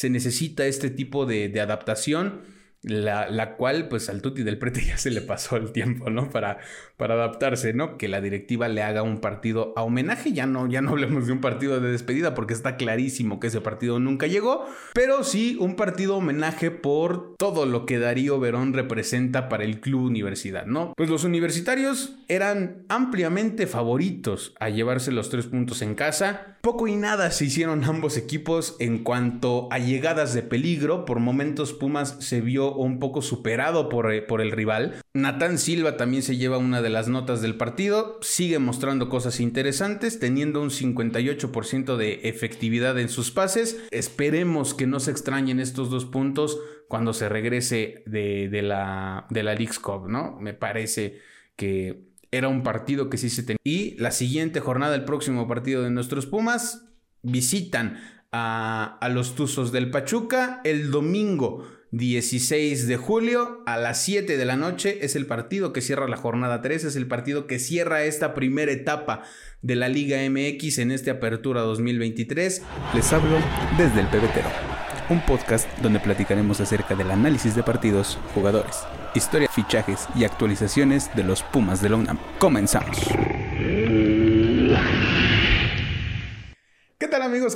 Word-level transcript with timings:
se 0.00 0.08
necesita 0.08 0.64
este 0.64 0.88
tipo 0.88 1.26
de, 1.26 1.60
adaptación 1.60 2.40
la, 2.82 3.28
la, 3.28 3.56
cual 3.56 3.88
pues 3.88 4.08
al 4.08 4.22
Tuti 4.22 4.42
del 4.42 4.58
Prete 4.58 4.82
ya 4.86 4.96
se 4.96 5.10
le 5.10 5.20
pasó 5.20 5.56
el 5.56 5.72
tiempo, 5.72 6.10
¿no? 6.10 6.30
Para, 6.30 6.58
para 6.96 7.14
adaptarse, 7.14 7.74
¿no? 7.74 7.98
Que 7.98 8.08
la 8.08 8.20
directiva 8.20 8.68
le 8.68 8.82
haga 8.82 9.02
un 9.02 9.20
partido 9.20 9.72
a 9.76 9.82
homenaje, 9.82 10.32
ya 10.32 10.46
no, 10.46 10.66
ya 10.66 10.80
no 10.80 10.90
hablemos 10.90 11.26
de 11.26 11.32
un 11.32 11.40
partido 11.40 11.80
de 11.80 11.90
despedida 11.90 12.34
porque 12.34 12.54
está 12.54 12.76
clarísimo 12.76 13.38
que 13.38 13.48
ese 13.48 13.60
partido 13.60 14.00
nunca 14.00 14.26
llegó, 14.26 14.66
pero 14.94 15.24
sí 15.24 15.56
un 15.60 15.76
partido 15.76 16.16
homenaje 16.16 16.70
por 16.70 17.34
todo 17.36 17.66
lo 17.66 17.84
que 17.84 17.98
Darío 17.98 18.40
Verón 18.40 18.72
representa 18.72 19.48
para 19.48 19.64
el 19.64 19.80
club 19.80 20.04
universidad, 20.04 20.66
¿no? 20.66 20.94
Pues 20.96 21.10
los 21.10 21.24
universitarios 21.24 22.16
eran 22.28 22.84
ampliamente 22.88 23.66
favoritos 23.66 24.54
a 24.58 24.70
llevarse 24.70 25.12
los 25.12 25.28
tres 25.28 25.46
puntos 25.46 25.82
en 25.82 25.94
casa, 25.94 26.56
poco 26.62 26.88
y 26.88 26.96
nada 26.96 27.30
se 27.30 27.46
hicieron 27.46 27.84
ambos 27.84 28.16
equipos 28.16 28.76
en 28.78 28.98
cuanto 28.98 29.68
a 29.70 29.78
llegadas 29.78 30.34
de 30.34 30.42
peligro, 30.42 31.04
por 31.04 31.18
momentos 31.18 31.72
Pumas 31.72 32.16
se 32.20 32.40
vio 32.40 32.69
un 32.76 32.98
poco 32.98 33.22
superado 33.22 33.88
por, 33.88 34.12
eh, 34.12 34.22
por 34.22 34.40
el 34.40 34.50
rival. 34.50 34.96
Natán 35.14 35.58
Silva 35.58 35.96
también 35.96 36.22
se 36.22 36.36
lleva 36.36 36.58
una 36.58 36.82
de 36.82 36.90
las 36.90 37.08
notas 37.08 37.42
del 37.42 37.56
partido, 37.56 38.18
sigue 38.22 38.58
mostrando 38.58 39.08
cosas 39.08 39.40
interesantes, 39.40 40.18
teniendo 40.18 40.62
un 40.62 40.70
58% 40.70 41.96
de 41.96 42.20
efectividad 42.24 42.98
en 42.98 43.08
sus 43.08 43.30
pases. 43.30 43.78
Esperemos 43.90 44.74
que 44.74 44.86
no 44.86 45.00
se 45.00 45.10
extrañen 45.10 45.60
estos 45.60 45.90
dos 45.90 46.04
puntos 46.04 46.58
cuando 46.88 47.12
se 47.12 47.28
regrese 47.28 48.02
de, 48.06 48.48
de 48.48 48.62
la, 48.62 49.26
de 49.30 49.42
la 49.42 49.54
League's 49.54 49.78
Cup, 49.78 50.08
¿no? 50.08 50.36
Me 50.40 50.54
parece 50.54 51.18
que 51.56 52.10
era 52.32 52.48
un 52.48 52.62
partido 52.62 53.10
que 53.10 53.18
sí 53.18 53.30
se 53.30 53.42
tenía. 53.42 53.58
Y 53.64 53.96
la 53.98 54.10
siguiente 54.10 54.60
jornada, 54.60 54.94
el 54.94 55.04
próximo 55.04 55.46
partido 55.46 55.82
de 55.82 55.90
nuestros 55.90 56.26
Pumas, 56.26 56.86
visitan 57.22 57.98
a, 58.32 58.98
a 59.00 59.08
los 59.08 59.34
Tuzos 59.34 59.72
del 59.72 59.90
Pachuca 59.90 60.60
el 60.64 60.90
domingo 60.90 61.66
16 61.92 62.86
de 62.86 62.96
julio 62.96 63.62
a 63.66 63.76
las 63.76 64.02
7 64.02 64.36
de 64.36 64.44
la 64.44 64.56
noche. 64.56 64.98
Es 65.02 65.16
el 65.16 65.26
partido 65.26 65.72
que 65.72 65.80
cierra 65.80 66.08
la 66.08 66.16
jornada 66.16 66.62
3, 66.62 66.84
es 66.84 66.96
el 66.96 67.06
partido 67.06 67.46
que 67.46 67.58
cierra 67.58 68.04
esta 68.04 68.34
primera 68.34 68.72
etapa 68.72 69.22
de 69.62 69.76
la 69.76 69.88
Liga 69.88 70.18
MX 70.28 70.78
en 70.78 70.92
esta 70.92 71.12
apertura 71.12 71.62
2023. 71.62 72.62
Les 72.94 73.12
hablo 73.12 73.38
desde 73.76 74.00
el 74.00 74.06
Pebetero, 74.06 74.48
un 75.08 75.20
podcast 75.26 75.68
donde 75.80 76.00
platicaremos 76.00 76.60
acerca 76.60 76.94
del 76.94 77.10
análisis 77.10 77.54
de 77.56 77.62
partidos, 77.62 78.18
jugadores, 78.34 78.76
historia, 79.14 79.48
fichajes 79.48 80.06
y 80.14 80.24
actualizaciones 80.24 81.10
de 81.14 81.24
los 81.24 81.42
Pumas 81.42 81.82
de 81.82 81.88
la 81.88 81.96
UNAM. 81.96 82.18
Comenzamos. 82.38 82.98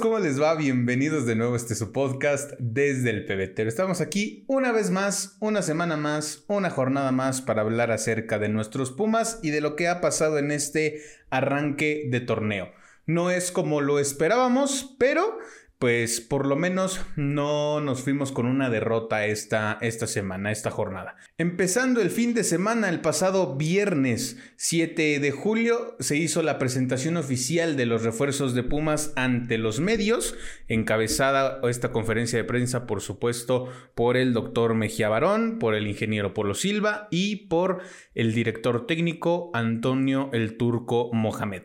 ¿Cómo 0.04 0.18
les 0.18 0.38
va? 0.38 0.54
Bienvenidos 0.54 1.24
de 1.24 1.34
nuevo 1.34 1.54
a 1.54 1.56
este 1.56 1.74
su 1.74 1.90
podcast 1.90 2.52
desde 2.58 3.08
el 3.08 3.24
pebetero. 3.24 3.70
Estamos 3.70 4.02
aquí 4.02 4.44
una 4.48 4.70
vez 4.70 4.90
más, 4.90 5.38
una 5.40 5.62
semana 5.62 5.96
más, 5.96 6.44
una 6.46 6.68
jornada 6.68 7.10
más 7.10 7.40
para 7.40 7.62
hablar 7.62 7.90
acerca 7.90 8.38
de 8.38 8.50
nuestros 8.50 8.92
Pumas 8.92 9.40
y 9.42 9.48
de 9.48 9.62
lo 9.62 9.76
que 9.76 9.88
ha 9.88 10.02
pasado 10.02 10.36
en 10.36 10.50
este 10.50 11.00
arranque 11.30 12.06
de 12.10 12.20
torneo. 12.20 12.70
No 13.06 13.30
es 13.30 13.50
como 13.50 13.80
lo 13.80 13.98
esperábamos, 13.98 14.94
pero 14.98 15.38
pues 15.84 16.22
por 16.22 16.46
lo 16.46 16.56
menos 16.56 17.02
no 17.14 17.78
nos 17.82 18.00
fuimos 18.00 18.32
con 18.32 18.46
una 18.46 18.70
derrota 18.70 19.26
esta, 19.26 19.76
esta 19.82 20.06
semana, 20.06 20.50
esta 20.50 20.70
jornada. 20.70 21.16
Empezando 21.36 22.00
el 22.00 22.08
fin 22.08 22.32
de 22.32 22.42
semana, 22.42 22.88
el 22.88 23.02
pasado 23.02 23.54
viernes 23.56 24.38
7 24.56 25.20
de 25.20 25.30
julio, 25.30 25.94
se 26.00 26.16
hizo 26.16 26.42
la 26.42 26.58
presentación 26.58 27.18
oficial 27.18 27.76
de 27.76 27.84
los 27.84 28.02
refuerzos 28.02 28.54
de 28.54 28.62
Pumas 28.62 29.12
ante 29.14 29.58
los 29.58 29.78
medios, 29.78 30.34
encabezada 30.68 31.60
esta 31.68 31.92
conferencia 31.92 32.38
de 32.38 32.44
prensa, 32.44 32.86
por 32.86 33.02
supuesto, 33.02 33.70
por 33.94 34.16
el 34.16 34.32
doctor 34.32 34.72
Mejía 34.72 35.10
Barón, 35.10 35.58
por 35.58 35.74
el 35.74 35.86
ingeniero 35.86 36.32
Polo 36.32 36.54
Silva 36.54 37.08
y 37.10 37.44
por 37.48 37.82
el 38.14 38.32
director 38.32 38.86
técnico 38.86 39.50
Antonio 39.52 40.30
el 40.32 40.56
Turco 40.56 41.10
Mohamed. 41.12 41.64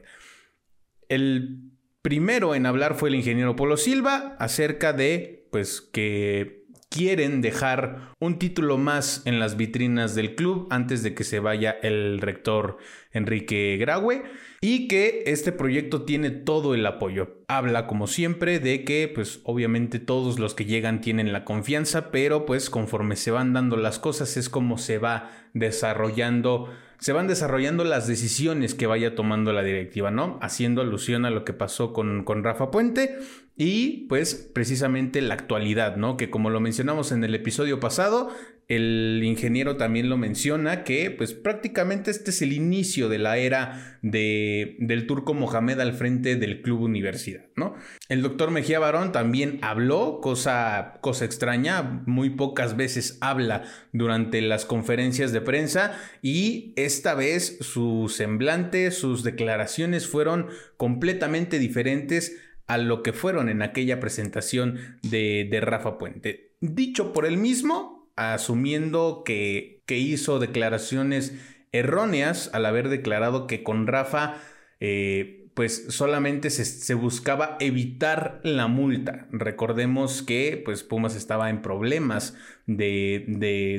El 1.08 1.69
primero 2.02 2.56
en 2.56 2.66
hablar 2.66 2.96
fue 2.96 3.10
el 3.10 3.16
ingeniero 3.16 3.56
Polo 3.56 3.78
Silva 3.78 4.36
acerca 4.40 4.94
de, 4.94 5.48
pues, 5.52 5.82
que 5.82 6.60
quieren 6.90 7.42
dejar 7.42 8.14
un 8.20 8.40
título 8.40 8.78
más 8.78 9.22
en 9.26 9.40
las 9.40 9.58
vitrinas 9.58 10.16
del 10.16 10.36
club 10.36 10.68
antes 10.72 11.04
de 11.04 11.14
que 11.14 11.24
se 11.24 11.40
vaya 11.40 11.78
el 11.84 12.20
rector 12.20 12.78
Enrique 13.12 13.78
Graue 13.80 14.24
y 14.60 14.88
que 14.88 15.24
este 15.28 15.52
proyecto 15.52 16.04
tiene 16.04 16.32
todo 16.32 16.74
el 16.74 16.86
apoyo. 16.86 17.44
Habla 17.48 17.86
como 17.86 18.08
siempre 18.08 18.60
de 18.60 18.84
que 18.84 19.10
pues 19.14 19.40
obviamente 19.44 20.00
todos 20.00 20.40
los 20.40 20.56
que 20.56 20.66
llegan 20.66 21.00
tienen 21.00 21.32
la 21.32 21.46
confianza, 21.46 22.10
pero 22.12 22.46
pues 22.46 22.70
conforme 22.72 23.16
se 23.16 23.32
van 23.32 23.54
dando 23.54 23.78
las 23.78 24.00
cosas 24.00 24.36
es 24.36 24.50
como 24.50 24.80
se 24.80 24.98
va 24.98 25.30
desarrollando 25.54 26.70
se 27.00 27.14
van 27.14 27.28
desarrollando 27.28 27.84
las 27.84 28.08
decisiones 28.08 28.76
que 28.76 28.88
vaya 28.88 29.16
tomando 29.16 29.54
la 29.54 29.64
directiva, 29.64 30.12
¿no? 30.12 30.38
Haciendo 30.42 30.82
alusión 30.82 31.26
a 31.26 31.30
lo 31.30 31.46
que 31.46 31.54
pasó 31.54 31.94
con, 31.94 32.24
con 32.24 32.44
Rafa 32.44 32.72
Puente 32.72 33.18
y 33.62 34.06
pues 34.08 34.36
precisamente 34.36 35.22
la 35.22 35.34
actualidad, 35.34 35.98
¿no? 35.98 36.16
Que 36.16 36.30
como 36.30 36.50
lo 36.50 36.62
mencionamos 36.62 37.12
en 37.12 37.26
el 37.26 37.36
episodio 37.36 37.82
pasado, 37.82 38.34
el 38.70 39.20
ingeniero 39.22 39.76
también 39.76 40.08
lo 40.08 40.16
menciona 40.16 40.86
que 40.86 41.12
pues 41.12 41.34
prácticamente 41.34 42.10
este 42.10 42.30
es 42.30 42.42
el 42.42 42.54
inicio 42.54 43.10
de 43.10 43.18
la 43.18 43.38
era 43.38 44.00
de, 44.02 44.78
del 44.80 45.08
turco 45.08 45.34
Mohamed 45.34 45.78
al 45.82 45.94
frente 45.94 46.38
del 46.38 46.62
club 46.62 46.84
universidad, 46.84 47.48
¿no? 47.58 47.76
El 48.08 48.22
doctor 48.22 48.50
Mejía 48.50 48.80
Barón 48.80 49.12
también 49.12 49.60
habló, 49.62 50.22
cosa, 50.22 51.00
cosa 51.02 51.26
extraña, 51.26 52.04
muy 52.06 52.30
pocas 52.30 52.78
veces 52.78 53.18
habla 53.20 53.64
durante 53.92 54.42
las 54.42 54.64
conferencias 54.64 55.34
de 55.34 55.42
prensa 55.42 56.00
y 56.22 56.72
esta 56.78 57.14
vez 57.14 57.58
su 57.60 58.08
semblante, 58.08 58.92
sus 58.92 59.24
declaraciones 59.24 60.08
fueron 60.08 60.48
completamente 60.78 61.60
diferentes 61.60 62.38
a 62.70 62.78
lo 62.78 63.02
que 63.02 63.14
fueron 63.14 63.50
en 63.50 63.64
aquella 63.64 64.00
presentación 64.00 64.78
de, 65.02 65.48
de 65.50 65.60
Rafa 65.60 65.98
Puente. 65.98 66.52
Dicho 66.62 67.14
por 67.14 67.26
él 67.26 67.38
mismo, 67.38 68.08
asumiendo 68.16 69.24
que, 69.26 69.82
que 69.88 69.98
hizo 69.98 70.38
declaraciones 70.38 71.34
erróneas 71.72 72.52
al 72.54 72.68
haber 72.68 72.90
declarado 72.90 73.48
que 73.48 73.64
con 73.64 73.88
Rafa 73.88 74.38
eh, 74.80 75.39
pues 75.60 75.88
solamente 75.90 76.52
se, 76.52 76.94
buscaba 76.94 77.58
evitar 77.60 78.40
la 78.46 78.68
multa. 78.68 79.28
Recordemos 79.30 80.22
que 80.22 80.62
pues 80.64 80.84
Pumas 80.84 81.18
estaba 81.18 81.50
en 81.50 81.62
problemas 81.62 82.34
de, 82.66 83.26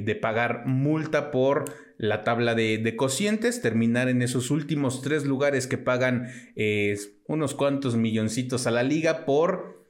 de, 0.04 0.14
pagar 0.16 0.66
multa 0.66 1.30
por 1.30 1.72
la 1.96 2.22
tabla 2.22 2.54
de, 2.54 2.76
de, 2.76 2.96
cocientes, 2.96 3.62
terminar 3.62 4.10
en 4.10 4.20
esos 4.20 4.50
últimos 4.50 5.00
tres 5.00 5.24
lugares 5.24 5.66
que 5.66 5.78
pagan 5.78 6.28
eh, 6.54 6.98
unos 7.26 7.54
cuantos 7.54 7.96
milloncitos 7.96 8.66
a 8.66 8.70
la 8.70 8.82
liga 8.82 9.24
por 9.24 9.86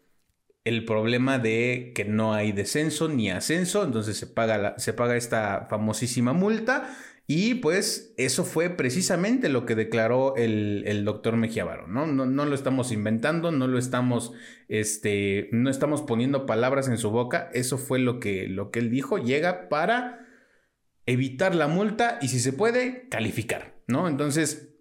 el 0.62 0.84
problema 0.84 1.41
de 1.41 1.91
que 1.97 2.05
no 2.05 2.34
hay 2.34 2.53
descenso 2.53 3.09
ni 3.09 3.33
ascenso, 3.33 3.83
entonces 3.83 4.17
se 4.17 4.29
paga, 4.29 4.79
se 4.79 4.93
paga 4.93 5.17
esta 5.17 5.67
famosísima 5.69 6.34
multa 6.34 6.97
y 7.33 7.55
pues 7.55 8.13
eso 8.17 8.43
fue 8.43 8.71
precisamente 8.71 9.49
lo 9.51 9.65
que 9.65 9.77
declaró 9.77 10.35
el, 10.35 11.05
doctor 11.05 11.37
Mejía 11.37 11.65
¿no? 11.87 12.05
¿no? 12.05 12.27
¿no? 12.27 12.45
lo 12.45 12.57
estamos 12.57 12.91
inventando, 12.91 13.53
no 13.53 13.69
lo 13.69 13.79
estamos, 13.79 14.33
este, 14.67 15.49
no 15.53 15.71
estamos 15.71 16.03
poniendo 16.03 16.45
palabras 16.45 16.89
en 16.89 16.99
su 16.99 17.13
boca, 17.13 17.49
eso 17.55 17.79
fue 17.79 18.01
lo 18.01 18.19
que, 18.19 18.49
lo 18.49 18.73
que 18.73 18.81
él 18.81 18.91
dijo, 18.91 19.17
llega 19.17 19.69
para 19.69 20.27
evitar 21.07 21.55
la 21.55 21.69
multa 21.69 22.19
y 22.21 22.27
si 22.27 22.41
se 22.41 22.53
puede, 22.53 23.07
calificar, 23.09 23.81
¿no? 23.87 24.09
Entonces, 24.09 24.75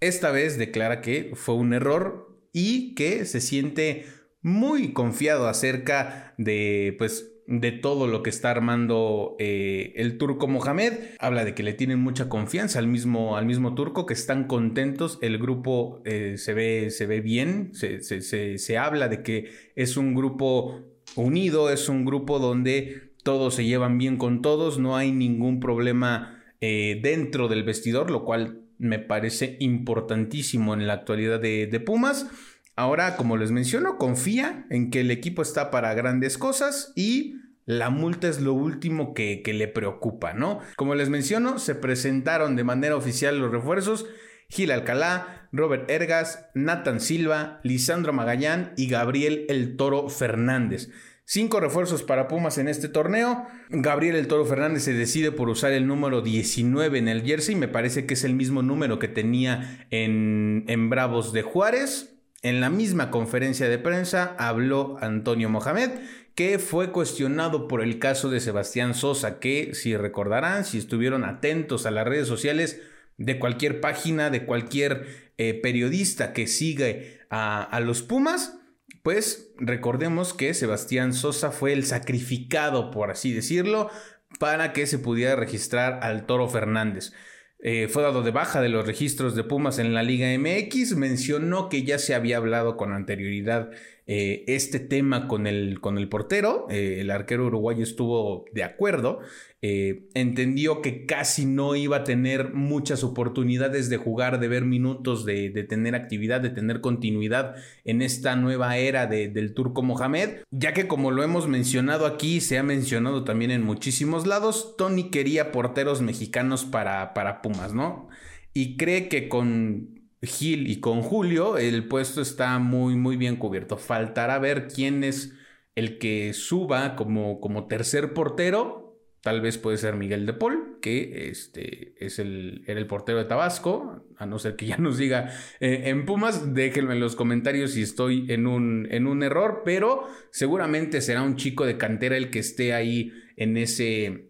esta 0.00 0.30
vez 0.30 0.56
declara 0.56 1.02
que 1.02 1.32
fue 1.34 1.54
un 1.54 1.74
error 1.74 2.48
y 2.54 2.94
que 2.94 3.26
se 3.26 3.42
siente 3.42 4.06
muy 4.40 4.94
confiado 4.94 5.48
acerca 5.48 6.32
de, 6.38 6.94
pues, 6.96 7.29
de 7.50 7.72
todo 7.72 8.06
lo 8.06 8.22
que 8.22 8.30
está 8.30 8.52
armando 8.52 9.34
eh, 9.40 9.92
el 9.96 10.18
turco 10.18 10.46
Mohamed. 10.46 10.92
Habla 11.18 11.44
de 11.44 11.52
que 11.52 11.64
le 11.64 11.74
tienen 11.74 11.98
mucha 11.98 12.28
confianza 12.28 12.78
al 12.78 12.86
mismo, 12.86 13.36
al 13.36 13.44
mismo 13.44 13.74
turco, 13.74 14.06
que 14.06 14.14
están 14.14 14.44
contentos. 14.44 15.18
El 15.20 15.36
grupo 15.36 16.00
eh, 16.04 16.36
se, 16.38 16.54
ve, 16.54 16.90
se 16.90 17.06
ve 17.06 17.20
bien, 17.20 17.72
se, 17.74 18.00
se, 18.00 18.78
habla 18.78 19.08
de 19.08 19.24
que 19.24 19.50
es 19.74 19.96
un 19.96 20.14
grupo 20.14 20.80
unido, 21.16 21.70
es 21.70 21.88
un 21.88 22.04
grupo 22.04 22.38
donde 22.38 23.10
todos 23.24 23.56
se 23.56 23.64
llevan 23.64 23.98
bien 23.98 24.16
con 24.16 24.42
todos, 24.42 24.78
no 24.78 24.96
hay 24.96 25.10
ningún 25.10 25.58
problema 25.58 26.40
eh, 26.60 27.00
dentro 27.02 27.48
del 27.48 27.64
vestidor, 27.64 28.12
lo 28.12 28.24
cual 28.24 28.60
me 28.78 29.00
parece 29.00 29.56
importantísimo 29.58 30.72
en 30.72 30.86
la 30.86 30.92
actualidad 30.92 31.40
de, 31.40 31.66
de 31.66 31.80
Pumas. 31.80 32.30
Ahora, 32.80 33.18
como 33.18 33.36
les 33.36 33.50
menciono, 33.50 33.98
confía 33.98 34.64
en 34.70 34.90
que 34.90 35.00
el 35.00 35.10
equipo 35.10 35.42
está 35.42 35.70
para 35.70 35.92
grandes 35.92 36.38
cosas 36.38 36.94
y 36.96 37.34
la 37.66 37.90
multa 37.90 38.26
es 38.26 38.40
lo 38.40 38.54
último 38.54 39.12
que, 39.12 39.42
le 39.44 39.68
preocupa, 39.68 40.32
¿no? 40.32 40.60
Como 40.76 40.94
les 40.94 41.10
menciono, 41.10 41.58
se 41.58 41.74
presentaron 41.74 42.56
de 42.56 42.64
manera 42.64 42.96
oficial 42.96 43.38
los 43.38 43.52
refuerzos 43.52 44.06
Gil 44.48 44.70
Alcalá, 44.70 45.46
Robert 45.52 45.90
Ergas, 45.90 46.46
Nathan 46.54 47.00
Silva, 47.00 47.60
Lisandro 47.64 48.14
Magallán 48.14 48.72
y 48.78 48.88
Gabriel 48.88 49.44
El 49.50 49.76
Toro 49.76 50.08
Fernández. 50.08 50.88
Cinco 51.26 51.60
refuerzos 51.60 52.02
para 52.02 52.28
Pumas 52.28 52.56
en 52.56 52.66
este 52.66 52.88
torneo. 52.88 53.44
Gabriel 53.68 54.16
El 54.16 54.26
Toro 54.26 54.46
Fernández 54.46 54.84
se 54.84 54.94
decide 54.94 55.32
por 55.32 55.50
usar 55.50 55.72
el 55.72 55.86
número 55.86 56.22
19 56.22 56.98
en 56.98 57.08
el 57.08 57.24
jersey. 57.24 57.56
Me 57.56 57.68
parece 57.68 58.06
que 58.06 58.14
es 58.14 58.24
el 58.24 58.34
mismo 58.34 58.62
número 58.62 58.98
que 58.98 59.08
tenía 59.08 59.86
en, 59.90 60.64
en 60.66 60.88
Bravos 60.88 61.34
de 61.34 61.42
Juárez. 61.42 62.16
En 62.42 62.60
la 62.60 62.70
misma 62.70 63.10
conferencia 63.10 63.68
de 63.68 63.78
prensa 63.78 64.34
habló 64.38 64.96
Antonio 65.00 65.48
Mohamed 65.48 65.90
que 66.34 66.58
fue 66.58 66.90
cuestionado 66.90 67.68
por 67.68 67.82
el 67.82 67.98
caso 67.98 68.30
de 68.30 68.40
Sebastián 68.40 68.94
Sosa, 68.94 69.40
que 69.40 69.74
si 69.74 69.94
recordarán, 69.94 70.64
si 70.64 70.78
estuvieron 70.78 71.24
atentos 71.24 71.84
a 71.84 71.90
las 71.90 72.06
redes 72.06 72.28
sociales 72.28 72.80
de 73.18 73.38
cualquier 73.38 73.82
página, 73.82 74.30
de 74.30 74.46
cualquier 74.46 75.32
eh, 75.36 75.52
periodista 75.52 76.32
que 76.32 76.46
sigue 76.46 77.20
a, 77.28 77.62
a 77.62 77.80
los 77.80 78.00
Pumas, 78.00 78.58
pues 79.02 79.52
recordemos 79.58 80.32
que 80.32 80.54
Sebastián 80.54 81.12
Sosa 81.12 81.50
fue 81.50 81.74
el 81.74 81.84
sacrificado, 81.84 82.90
por 82.90 83.10
así 83.10 83.34
decirlo, 83.34 83.90
para 84.38 84.72
que 84.72 84.86
se 84.86 84.98
pudiera 84.98 85.36
registrar 85.36 86.00
al 86.02 86.24
Toro 86.24 86.48
Fernández. 86.48 87.12
Eh, 87.62 87.88
fue 87.88 88.02
dado 88.02 88.22
de 88.22 88.30
baja 88.30 88.62
de 88.62 88.70
los 88.70 88.86
registros 88.86 89.34
de 89.34 89.44
Pumas 89.44 89.78
en 89.78 89.92
la 89.92 90.02
Liga 90.02 90.28
MX, 90.32 90.96
mencionó 90.96 91.68
que 91.68 91.82
ya 91.82 91.98
se 91.98 92.14
había 92.14 92.38
hablado 92.38 92.78
con 92.78 92.92
anterioridad 92.92 93.70
eh, 94.12 94.42
este 94.48 94.80
tema 94.80 95.28
con 95.28 95.46
el, 95.46 95.80
con 95.80 95.96
el 95.96 96.08
portero, 96.08 96.66
eh, 96.68 96.98
el 96.98 97.12
arquero 97.12 97.46
uruguayo 97.46 97.84
estuvo 97.84 98.44
de 98.52 98.64
acuerdo, 98.64 99.20
entendió 99.62 100.82
que 100.82 101.06
casi 101.06 101.46
no 101.46 101.76
iba 101.76 101.98
a 101.98 102.04
tener 102.04 102.52
muchas 102.52 103.04
oportunidades 103.04 103.88
de 103.88 103.98
jugar, 103.98 104.40
de 104.40 104.48
ver 104.48 104.64
minutos, 104.64 105.24
de, 105.24 105.50
tener 105.68 105.94
actividad, 105.94 106.40
de 106.40 106.50
tener 106.50 106.80
continuidad 106.80 107.54
en 107.84 108.02
esta 108.02 108.34
nueva 108.34 108.78
era 108.78 109.06
del 109.06 109.54
turco 109.54 109.82
Mohamed, 109.82 110.38
ya 110.50 110.72
que 110.72 110.88
como 110.88 111.12
lo 111.12 111.22
hemos 111.22 111.46
mencionado 111.46 112.04
aquí, 112.04 112.40
se 112.40 112.58
ha 112.58 112.64
mencionado 112.64 113.22
también 113.22 113.52
en 113.52 113.62
muchísimos 113.62 114.26
lados, 114.26 114.74
Tony 114.76 115.10
quería 115.10 115.52
porteros 115.52 116.02
mexicanos 116.02 116.64
para, 116.64 117.14
para 117.14 117.42
Pumas, 117.42 117.72
¿no? 117.74 118.08
Y 118.54 118.76
cree 118.76 119.08
que 119.08 119.28
con 119.28 119.99
Gil 120.22 120.68
y 120.68 120.80
con 120.80 121.02
Julio 121.02 121.56
el 121.56 121.88
puesto 121.88 122.20
está 122.20 122.58
muy, 122.58 122.96
muy 122.96 123.16
bien 123.16 123.36
cubierto. 123.36 123.76
Faltará 123.76 124.38
ver 124.38 124.68
quién 124.68 125.02
es 125.04 125.32
el 125.74 125.98
que 125.98 126.32
suba 126.34 126.96
como, 126.96 127.40
como 127.40 127.66
tercer 127.66 128.12
portero. 128.12 128.98
Tal 129.22 129.42
vez 129.42 129.58
puede 129.58 129.76
ser 129.76 129.96
Miguel 129.96 130.24
de 130.24 130.32
Paul, 130.32 130.78
que 130.80 131.28
este, 131.28 131.94
es 132.04 132.18
el, 132.18 132.64
era 132.66 132.80
el 132.80 132.86
portero 132.86 133.18
de 133.18 133.26
Tabasco, 133.26 134.06
a 134.16 134.24
no 134.24 134.38
ser 134.38 134.56
que 134.56 134.66
ya 134.66 134.78
nos 134.78 134.96
diga 134.96 135.30
eh, 135.60 135.82
en 135.86 136.06
Pumas, 136.06 136.54
déjenme 136.54 136.94
en 136.94 137.00
los 137.00 137.16
comentarios 137.16 137.72
si 137.72 137.82
estoy 137.82 138.30
en 138.30 138.46
un, 138.46 138.88
en 138.90 139.06
un 139.06 139.22
error, 139.22 139.60
pero 139.62 140.06
seguramente 140.30 141.02
será 141.02 141.22
un 141.22 141.36
chico 141.36 141.66
de 141.66 141.76
cantera 141.76 142.16
el 142.16 142.30
que 142.30 142.38
esté 142.38 142.72
ahí 142.72 143.12
en 143.36 143.58
ese, 143.58 144.29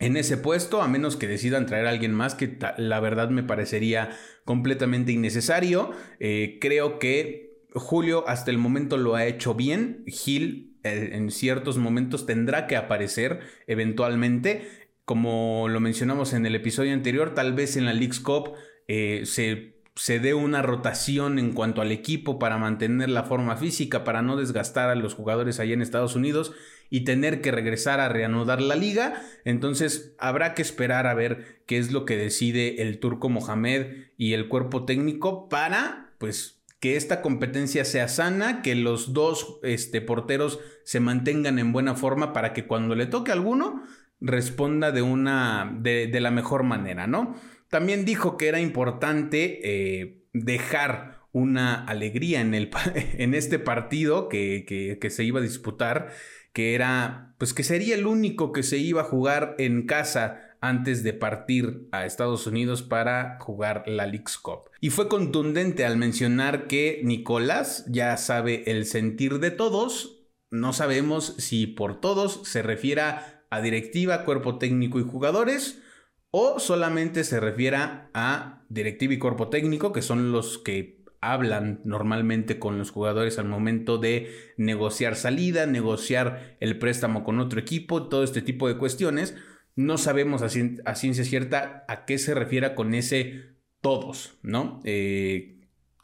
en 0.00 0.16
ese 0.16 0.38
puesto, 0.38 0.82
a 0.82 0.88
menos 0.88 1.16
que 1.16 1.28
decidan 1.28 1.66
traer 1.66 1.86
a 1.86 1.90
alguien 1.90 2.14
más, 2.14 2.34
que 2.34 2.58
la 2.78 3.00
verdad 3.00 3.28
me 3.28 3.42
parecería 3.42 4.10
completamente 4.44 5.12
innecesario. 5.12 5.90
Eh, 6.18 6.58
creo 6.60 6.98
que 6.98 7.60
Julio 7.74 8.24
hasta 8.26 8.50
el 8.50 8.58
momento 8.58 8.96
lo 8.96 9.14
ha 9.14 9.26
hecho 9.26 9.54
bien. 9.54 10.02
Gil 10.06 10.78
eh, 10.82 11.10
en 11.12 11.30
ciertos 11.30 11.76
momentos 11.76 12.24
tendrá 12.24 12.66
que 12.66 12.76
aparecer 12.76 13.40
eventualmente. 13.66 14.66
Como 15.04 15.68
lo 15.68 15.80
mencionamos 15.80 16.32
en 16.32 16.46
el 16.46 16.54
episodio 16.54 16.94
anterior, 16.94 17.34
tal 17.34 17.52
vez 17.52 17.76
en 17.76 17.84
la 17.84 17.92
League's 17.92 18.20
Cup 18.20 18.54
eh, 18.88 19.22
se 19.24 19.80
se 19.96 20.18
dé 20.18 20.32
una 20.32 20.62
rotación 20.62 21.38
en 21.38 21.52
cuanto 21.52 21.82
al 21.82 21.92
equipo 21.92 22.38
para 22.38 22.56
mantener 22.56 23.10
la 23.10 23.24
forma 23.24 23.56
física, 23.56 24.02
para 24.02 24.22
no 24.22 24.36
desgastar 24.36 24.88
a 24.88 24.94
los 24.94 25.12
jugadores 25.12 25.60
allá 25.60 25.74
en 25.74 25.82
Estados 25.82 26.16
Unidos 26.16 26.54
y 26.90 27.04
tener 27.04 27.40
que 27.40 27.52
regresar 27.52 28.00
a 28.00 28.08
reanudar 28.08 28.60
la 28.60 28.74
liga. 28.74 29.22
Entonces 29.44 30.14
habrá 30.18 30.54
que 30.54 30.62
esperar 30.62 31.06
a 31.06 31.14
ver 31.14 31.62
qué 31.66 31.78
es 31.78 31.92
lo 31.92 32.04
que 32.04 32.16
decide 32.16 32.82
el 32.82 32.98
turco 32.98 33.28
Mohamed 33.28 34.08
y 34.16 34.34
el 34.34 34.48
cuerpo 34.48 34.84
técnico 34.84 35.48
para, 35.48 36.12
pues, 36.18 36.60
que 36.80 36.96
esta 36.96 37.22
competencia 37.22 37.84
sea 37.84 38.08
sana, 38.08 38.62
que 38.62 38.74
los 38.74 39.12
dos 39.12 39.58
este, 39.62 40.00
porteros 40.00 40.60
se 40.82 40.98
mantengan 40.98 41.58
en 41.58 41.72
buena 41.72 41.94
forma 41.94 42.32
para 42.32 42.52
que 42.52 42.66
cuando 42.66 42.94
le 42.94 43.06
toque 43.06 43.30
a 43.30 43.34
alguno 43.34 43.82
responda 44.20 44.90
de 44.90 45.02
una 45.02 45.76
de, 45.78 46.08
la 46.20 46.30
mejor 46.30 46.62
manera, 46.62 47.06
¿no? 47.06 47.36
También 47.68 48.04
dijo 48.04 48.36
que 48.36 48.48
era 48.48 48.60
importante 48.60 49.60
eh, 49.62 50.24
dejar 50.32 51.20
una 51.32 51.84
alegría 51.84 52.40
en, 52.40 52.54
el, 52.54 52.70
en 52.94 53.34
este 53.34 53.58
partido 53.58 54.28
que, 54.28 54.64
que, 55.00 55.10
se 55.10 55.24
iba 55.24 55.40
a 55.40 55.42
disputar 55.42 56.12
que 56.52 56.74
era, 56.74 57.34
pues 57.38 57.54
que 57.54 57.62
sería 57.62 57.94
el 57.94 58.06
único 58.06 58.52
que 58.52 58.62
se 58.62 58.78
iba 58.78 59.02
a 59.02 59.04
jugar 59.04 59.54
en 59.58 59.86
casa 59.86 60.56
antes 60.60 61.02
de 61.02 61.12
partir 61.12 61.88
a 61.90 62.04
Estados 62.04 62.46
Unidos 62.46 62.82
para 62.82 63.38
jugar 63.40 63.84
la 63.86 64.06
League's 64.06 64.38
Cup. 64.38 64.70
Y 64.80 64.90
fue 64.90 65.08
contundente 65.08 65.84
al 65.84 65.96
mencionar 65.96 66.66
que 66.66 67.00
Nicolás 67.04 67.84
ya 67.88 68.16
sabe 68.16 68.64
el 68.66 68.84
sentir 68.84 69.38
de 69.38 69.50
todos. 69.50 70.26
No 70.50 70.72
sabemos 70.72 71.34
si 71.38 71.66
por 71.66 72.00
todos 72.00 72.42
se 72.44 72.62
refiera 72.62 73.44
a 73.50 73.60
directiva, 73.62 74.24
cuerpo 74.24 74.58
técnico 74.58 75.00
y 75.00 75.04
jugadores 75.04 75.82
o 76.30 76.60
solamente 76.60 77.24
se 77.24 77.40
refiera 77.40 78.10
a 78.14 78.64
directiva 78.68 79.14
y 79.14 79.18
cuerpo 79.18 79.48
técnico, 79.48 79.92
que 79.92 80.02
son 80.02 80.30
los 80.30 80.58
que 80.58 80.99
hablan 81.20 81.80
normalmente 81.84 82.58
con 82.58 82.78
los 82.78 82.90
jugadores 82.90 83.38
al 83.38 83.46
momento 83.46 83.98
de 83.98 84.30
negociar 84.56 85.16
salida, 85.16 85.66
negociar 85.66 86.56
el 86.60 86.78
préstamo 86.78 87.24
con 87.24 87.40
otro 87.40 87.60
equipo, 87.60 88.08
todo 88.08 88.24
este 88.24 88.42
tipo 88.42 88.68
de 88.68 88.78
cuestiones. 88.78 89.36
No 89.76 89.98
sabemos 89.98 90.42
a, 90.42 90.48
ciencia 90.48 91.24
cierta 91.24 91.84
a 91.88 92.04
qué 92.04 92.18
se 92.18 92.34
refiere 92.34 92.74
con 92.74 92.94
ese 92.94 93.56
todos, 93.80 94.38
¿no? 94.42 94.80
Eh, 94.84 95.60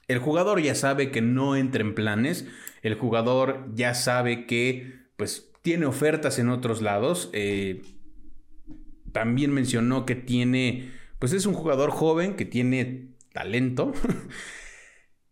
el 0.08 0.18
jugador 0.18 0.60
ya 0.60 0.74
sabe 0.74 1.10
que 1.10 1.20
no 1.20 1.56
entra 1.56 1.82
en 1.82 1.94
planes, 1.94 2.46
el 2.82 2.94
jugador 2.94 3.66
ya 3.74 3.94
sabe 3.94 4.46
que 4.46 5.06
pues 5.16 5.50
tiene 5.62 5.86
ofertas 5.86 6.38
en 6.38 6.48
otros 6.48 6.80
lados. 6.80 7.30
Eh, 7.32 7.82
también 9.12 9.50
mencionó 9.52 10.04
que 10.06 10.14
tiene, 10.14 10.92
pues 11.18 11.32
es 11.32 11.46
un 11.46 11.54
jugador 11.54 11.90
joven 11.90 12.36
que 12.36 12.44
tiene 12.44 13.16
talento 13.32 13.92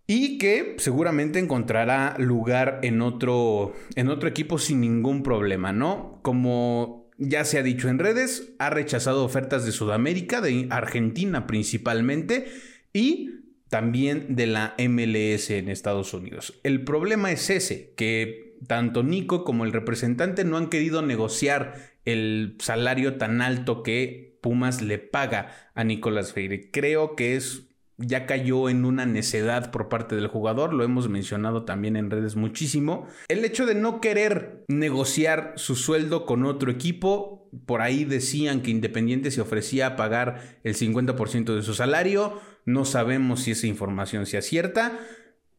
y 0.07 0.39
que 0.39 0.77
seguramente 0.79 1.39
encontrará 1.39 2.17
lugar 2.19 2.81
en 2.83 3.01
otro, 3.01 3.73
en 3.95 4.09
otro 4.09 4.29
equipo 4.29 4.59
sin 4.59 4.81
ningún 4.81 5.23
problema, 5.23 5.73
¿no? 5.73 6.21
Como 6.23 7.11
ya 7.17 7.45
se 7.45 7.59
ha 7.59 7.63
dicho 7.63 7.89
en 7.89 7.99
redes, 7.99 8.55
ha 8.59 8.71
rechazado 8.71 9.25
ofertas 9.25 9.65
de 9.65 9.73
Sudamérica, 9.73 10.41
de 10.41 10.67
Argentina 10.71 11.47
principalmente 11.47 12.47
y 12.93 13.31
también 13.69 14.37
de 14.37 14.47
la 14.47 14.75
MLS 14.79 15.51
en 15.51 15.69
Estados 15.69 16.13
Unidos. 16.13 16.61
El 16.65 16.85
problema 16.85 17.33
es 17.33 17.51
ese, 17.51 17.95
que 17.97 18.57
tanto 18.67 19.03
Nico 19.03 19.45
como 19.45 19.65
el 19.65 19.73
representante 19.73 20.45
no 20.45 20.57
han 20.57 20.69
querido 20.69 21.03
negociar 21.03 21.75
el 22.05 22.57
salario 22.61 23.17
tan 23.17 23.41
alto 23.41 23.83
que 23.83 24.39
Pumas 24.41 24.83
le 24.83 24.99
paga 24.99 25.71
a 25.75 25.85
Nicolás 25.85 26.33
Freire. 26.33 26.71
Creo 26.71 27.17
que 27.17 27.37
es 27.37 27.64
ya 27.97 28.27
cayó 28.27 28.69
en 28.69 28.85
una 28.85 29.07
necedad 29.07 29.71
por 29.71 29.89
parte 29.89 30.17
del 30.17 30.27
jugador, 30.27 30.73
lo 30.73 30.85
hemos 30.85 31.09
mencionado 31.09 31.65
también 31.65 31.97
en 31.97 32.11
redes 32.11 32.37
muchísimo. 32.37 33.07
El 33.29 33.45
hecho 33.45 33.67
de 33.67 33.75
no 33.75 34.01
querer 34.01 34.65
negociar 34.69 35.53
su 35.57 35.77
sueldo 35.77 36.27
con 36.27 36.45
otro 36.45 36.71
equipo, 36.71 37.49
por 37.67 37.83
ahí 37.83 38.05
decían 38.05 38.63
que 38.63 38.71
Independiente 38.71 39.31
se 39.31 39.41
ofrecía 39.41 39.87
a 39.87 39.97
pagar 39.97 40.59
el 40.65 40.75
50% 40.75 41.55
de 41.55 41.63
su 41.63 41.75
salario, 41.75 42.41
no 42.65 42.85
sabemos 42.85 43.43
si 43.43 43.53
esa 43.53 43.67
información 43.67 44.27
sea 44.27 44.43
cierta, 44.43 44.99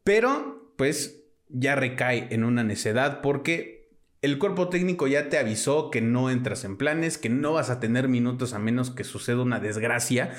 pero 0.03 0.73
pues 0.77 1.23
ya 1.49 1.75
recae 1.75 2.27
en 2.31 2.43
una 2.43 2.63
necedad 2.63 3.21
porque 3.21 3.75
el 4.21 4.39
cuerpo 4.39 4.69
técnico 4.69 5.07
ya 5.07 5.29
te 5.29 5.37
avisó 5.37 5.91
que 5.91 6.01
no 6.01 6.29
entras 6.31 6.63
en 6.65 6.77
planes, 6.77 7.17
que 7.17 7.29
no 7.29 7.53
vas 7.53 7.69
a 7.69 7.79
tener 7.79 8.07
minutos 8.07 8.53
a 8.53 8.59
menos 8.59 8.89
que 8.89 9.03
suceda 9.03 9.41
una 9.41 9.59
desgracia 9.59 10.33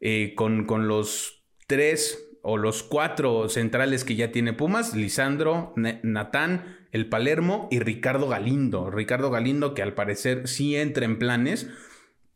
eh, 0.00 0.34
con, 0.34 0.64
con, 0.64 0.88
los 0.88 1.35
tres 1.66 2.22
o 2.42 2.56
los 2.56 2.82
cuatro 2.82 3.48
centrales 3.48 4.04
que 4.04 4.14
ya 4.14 4.30
tiene 4.30 4.52
Pumas, 4.52 4.94
Lisandro, 4.94 5.74
Natán, 5.74 6.76
el 6.92 7.08
Palermo 7.08 7.68
y 7.70 7.80
Ricardo 7.80 8.28
Galindo. 8.28 8.90
Ricardo 8.90 9.30
Galindo 9.30 9.74
que 9.74 9.82
al 9.82 9.94
parecer 9.94 10.46
sí 10.46 10.76
entra 10.76 11.04
en 11.04 11.18
planes. 11.18 11.68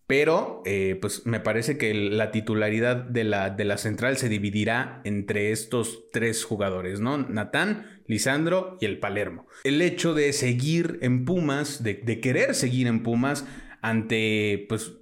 Pero, 0.08 0.62
eh, 0.66 0.98
pues 1.00 1.24
me 1.24 1.38
parece 1.38 1.78
que 1.78 1.94
la 1.94 2.32
titularidad 2.32 2.96
de 2.96 3.22
la, 3.22 3.50
de 3.50 3.64
la 3.64 3.78
central 3.78 4.16
se 4.16 4.28
dividirá 4.28 5.00
entre 5.04 5.52
estos 5.52 6.10
tres 6.10 6.42
jugadores, 6.42 6.98
¿no? 6.98 7.16
Natán, 7.16 7.86
Lisandro 8.08 8.76
y 8.80 8.86
el 8.86 8.98
Palermo. 8.98 9.46
El 9.62 9.80
hecho 9.80 10.12
de 10.12 10.32
seguir 10.32 10.98
en 11.02 11.24
Pumas, 11.24 11.84
de, 11.84 11.94
de 11.94 12.18
querer 12.18 12.56
seguir 12.56 12.88
en 12.88 13.04
Pumas, 13.04 13.46
ante, 13.82 14.66
pues 14.68 14.94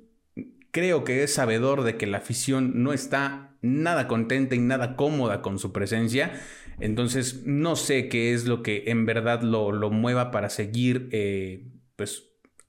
creo 0.72 1.04
que 1.04 1.22
es 1.22 1.32
sabedor 1.32 1.84
de 1.84 1.96
que 1.96 2.06
la 2.06 2.18
afición 2.18 2.82
no 2.82 2.92
está 2.92 3.47
nada 3.62 4.08
contenta 4.08 4.54
y 4.54 4.60
nada 4.60 4.96
cómoda 4.96 5.42
con 5.42 5.58
su 5.58 5.72
presencia. 5.72 6.40
Entonces, 6.80 7.42
no 7.44 7.76
sé 7.76 8.08
qué 8.08 8.32
es 8.32 8.46
lo 8.46 8.62
que 8.62 8.84
en 8.86 9.06
verdad 9.06 9.42
lo, 9.42 9.72
lo 9.72 9.90
mueva 9.90 10.30
para 10.30 10.48
seguir, 10.48 11.08
eh, 11.12 11.66
pues, 11.96 12.28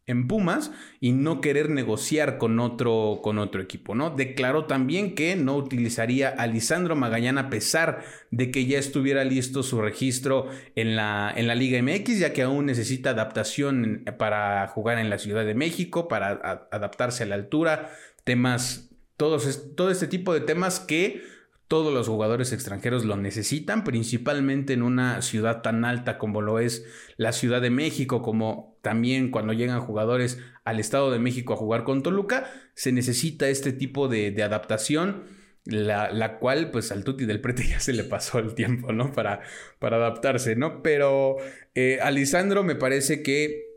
en 0.10 0.28
Pumas 0.28 0.72
y 1.00 1.12
no 1.12 1.40
querer 1.40 1.70
negociar 1.70 2.40
con 2.40 2.60
otro, 2.60 3.20
con 3.22 3.38
otro 3.38 3.62
equipo, 3.62 3.94
¿no? 3.94 4.10
Declaró 4.10 4.66
también 4.66 5.14
que 5.14 5.36
no 5.36 5.56
utilizaría 5.56 6.30
a 6.30 6.48
Lisandro 6.48 6.96
Magallán 6.96 7.38
a 7.38 7.52
pesar 7.52 8.04
de 8.32 8.50
que 8.50 8.66
ya 8.66 8.80
estuviera 8.80 9.24
listo 9.24 9.62
su 9.62 9.80
registro 9.82 10.48
en 10.76 10.96
la, 10.96 11.32
en 11.36 11.46
la 11.46 11.54
Liga 11.54 11.80
MX, 11.82 12.18
ya 12.18 12.34
que 12.34 12.42
aún 12.42 12.66
necesita 12.66 13.12
adaptación 13.12 14.04
para 14.18 14.68
jugar 14.68 14.98
en 14.98 15.12
la 15.12 15.20
Ciudad 15.20 15.46
de 15.46 15.54
México, 15.54 16.08
para 16.08 16.68
adaptarse 16.72 17.24
a 17.24 17.28
la 17.28 17.36
altura, 17.36 17.92
temas, 18.24 18.89
todos, 19.20 19.76
todo 19.76 19.92
este 19.92 20.08
tipo 20.08 20.34
de 20.34 20.40
temas 20.40 20.80
que 20.80 21.22
todos 21.68 21.94
los 21.94 22.08
jugadores 22.08 22.54
extranjeros 22.54 23.04
lo 23.04 23.18
necesitan, 23.18 23.84
principalmente 23.84 24.72
en 24.72 24.82
una 24.82 25.22
ciudad 25.22 25.62
tan 25.62 25.84
alta 25.84 26.18
como 26.18 26.42
lo 26.42 26.60
es 26.60 26.86
la 27.18 27.34
Ciudad 27.34 27.62
de 27.62 27.70
México, 27.70 28.22
como 28.22 28.80
también 28.82 29.30
cuando 29.30 29.52
llegan 29.52 29.82
jugadores 29.82 30.40
al 30.64 30.80
Estado 30.80 31.12
de 31.12 31.20
México 31.20 31.54
a 31.54 31.58
jugar 31.58 31.84
con 31.84 32.02
Toluca, 32.02 32.50
se 32.76 32.94
necesita 32.94 33.50
este 33.50 33.74
tipo 33.74 34.08
de, 34.08 34.42
adaptación, 34.42 35.26
la, 35.66 36.40
cual 36.40 36.72
pues 36.72 36.92
al 36.94 37.04
Tuti 37.04 37.26
del 37.26 37.42
Prete 37.42 37.68
ya 37.68 37.82
se 37.82 37.92
le 37.92 38.06
pasó 38.06 38.40
el 38.40 38.56
tiempo, 38.56 38.94
¿no? 38.94 39.12
Para, 39.12 39.42
para 39.80 39.98
adaptarse, 39.98 40.56
¿no? 40.56 40.82
Pero 40.82 41.36
eh, 41.76 42.00
a 42.02 42.10
Lisandro 42.10 42.64
me 42.64 42.76
parece 42.76 43.22
que 43.22 43.69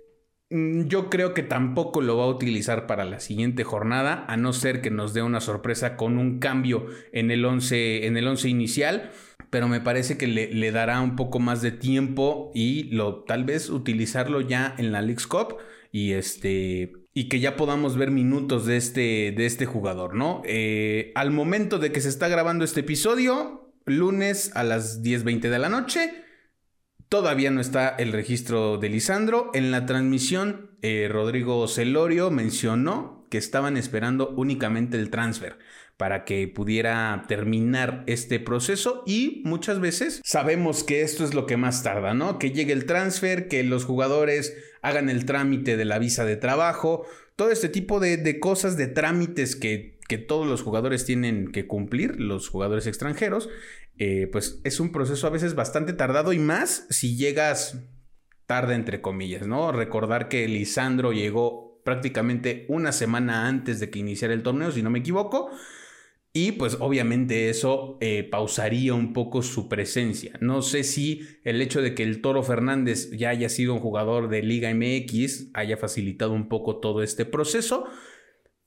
yo 0.89 1.09
creo 1.09 1.35
que 1.35 1.43
tampoco 1.43 2.01
lo 2.01 2.17
va 2.17 2.25
a 2.25 2.29
utilizar 2.29 2.87
para 2.87 3.05
la 3.05 3.21
siguiente 3.21 3.65
jornada, 3.65 4.25
a 4.29 4.37
no 4.37 4.53
ser 4.53 4.81
que 4.81 4.91
nos 4.91 5.15
dé 5.15 5.23
una 5.23 5.41
sorpresa 5.41 5.97
con 5.97 6.19
un 6.19 6.39
cambio 6.39 6.87
en 7.13 7.31
el 7.31 7.45
11, 7.45 8.07
en 8.07 8.17
el 8.17 8.29
once 8.29 8.49
inicial. 8.49 9.11
Pero 9.51 9.69
me 9.69 9.81
parece 9.81 10.17
que 10.17 10.27
le, 10.27 10.73
dará 10.73 11.01
un 11.01 11.15
poco 11.17 11.39
más 11.39 11.61
de 11.61 11.73
tiempo 11.73 12.51
y 12.55 12.85
lo, 12.85 13.25
tal 13.25 13.45
vez 13.45 13.69
utilizarlo 13.69 14.41
ya 14.41 14.75
en 14.79 14.93
la 14.93 15.03
League's 15.03 15.27
Cup 15.27 15.57
y 15.91 16.13
este 16.13 16.93
y 17.15 17.29
que 17.29 17.41
ya 17.41 17.57
podamos 17.57 17.97
ver 17.99 18.11
minutos 18.11 18.65
de 18.65 18.79
este, 18.79 19.35
de 19.37 19.45
este 19.45 19.67
jugador, 19.67 20.15
¿no? 20.15 20.41
Eh, 20.47 21.13
al 21.15 21.31
momento 21.31 21.79
de 21.79 21.93
que 21.93 22.01
se 22.01 22.09
está 22.09 22.29
grabando 22.29 22.65
este 22.65 22.81
episodio, 22.81 23.71
lunes 23.85 24.53
a 24.55 24.63
las 24.63 25.03
10.20 25.03 25.51
de 25.51 25.59
la 25.59 25.69
noche, 25.69 26.22
Todavía 27.13 27.51
no 27.51 27.61
está 27.61 27.91
el 27.91 28.11
registro 28.11 28.79
de 28.79 28.89
Lisandro. 28.89 29.51
En 29.53 29.71
la 29.71 29.85
transmisión, 29.85 30.71
eh, 30.81 31.11
Rodrigo 31.13 31.69
Celorio 31.69 32.31
mencionó 32.31 33.27
que 33.29 33.37
estaban 33.37 33.77
esperando 33.77 34.31
únicamente 34.31 34.97
el 34.97 35.11
transfer 35.11 35.59
para 35.99 36.25
que 36.25 36.49
pudiera 36.49 37.27
terminar 37.29 38.03
este 38.07 38.41
proceso 38.41 39.03
y 39.07 39.43
muchas 39.45 39.79
veces 39.79 40.23
sabemos 40.25 40.85
que 40.85 41.03
esto 41.03 41.23
es 41.23 41.35
lo 41.35 41.45
que 41.45 41.59
más 41.59 41.83
tarda, 41.83 42.15
¿no? 42.15 42.39
Que 42.39 42.51
llegue 42.51 42.73
el 42.73 42.87
transfer, 42.87 43.47
que 43.47 43.63
los 43.63 43.85
jugadores 43.85 44.57
hagan 44.81 45.11
el 45.11 45.27
trámite 45.27 45.77
de 45.77 45.85
la 45.85 45.99
visa 45.99 46.25
de 46.25 46.37
trabajo, 46.39 47.05
todo 47.37 47.51
este 47.51 47.69
tipo 47.69 48.01
de, 48.01 48.41
cosas, 48.41 48.79
de 48.79 48.87
trámites 48.87 49.55
que, 49.55 49.99
que 50.09 50.17
todos 50.17 50.47
los 50.47 50.63
jugadores 50.63 51.05
tienen 51.05 51.53
que 51.53 51.67
cumplir, 51.67 52.19
los 52.19 52.49
jugadores 52.49 52.87
extranjeros, 52.87 53.51
eh, 53.99 54.29
pues 54.31 54.61
es 54.65 54.81
un 54.81 54.93
proceso 54.93 55.27
a 55.27 55.31
veces 55.31 55.55
bastante 55.55 55.93
tardado 55.93 56.33
y 56.33 56.39
más 56.39 56.87
si 56.91 57.17
llegas 57.17 57.79
tarde, 58.47 58.75
entre 58.75 59.01
comillas, 59.01 59.47
¿no? 59.47 59.73
Recordar 59.73 60.29
que 60.29 60.49
Lisandro 60.49 61.13
llegó 61.13 61.81
prácticamente 61.85 62.67
una 62.69 62.93
semana 62.93 63.49
antes 63.49 63.81
de 63.81 63.91
que 63.91 63.99
iniciara 63.99 64.35
el 64.35 64.43
torneo, 64.43 64.71
si 64.71 64.83
no 64.83 64.91
me 64.91 65.01
equivoco. 65.01 65.51
Y 66.35 66.53
pues 66.53 66.79
obviamente 66.81 67.51
eso 67.51 67.99
eh, 68.01 68.25
pausaría 68.25 68.95
un 68.95 69.13
poco 69.13 69.43
su 69.43 69.69
presencia. 69.69 70.39
No 70.41 70.63
sé 70.63 70.83
si 70.83 71.27
el 71.45 71.61
hecho 71.61 71.83
de 71.83 71.95
que 71.95 72.05
el 72.05 72.23
Toro 72.23 72.43
Fernández 72.43 73.11
ya 73.11 73.29
haya 73.29 73.51
sido 73.51 73.75
un 73.75 73.81
jugador 73.81 74.29
de 74.31 74.43
Liga 74.43 74.73
MX 74.73 75.51
haya 75.53 75.77
facilitado 75.77 76.33
un 76.33 76.49
poco 76.49 76.77
todo 76.77 77.03
este 77.03 77.27
proceso. 77.27 77.85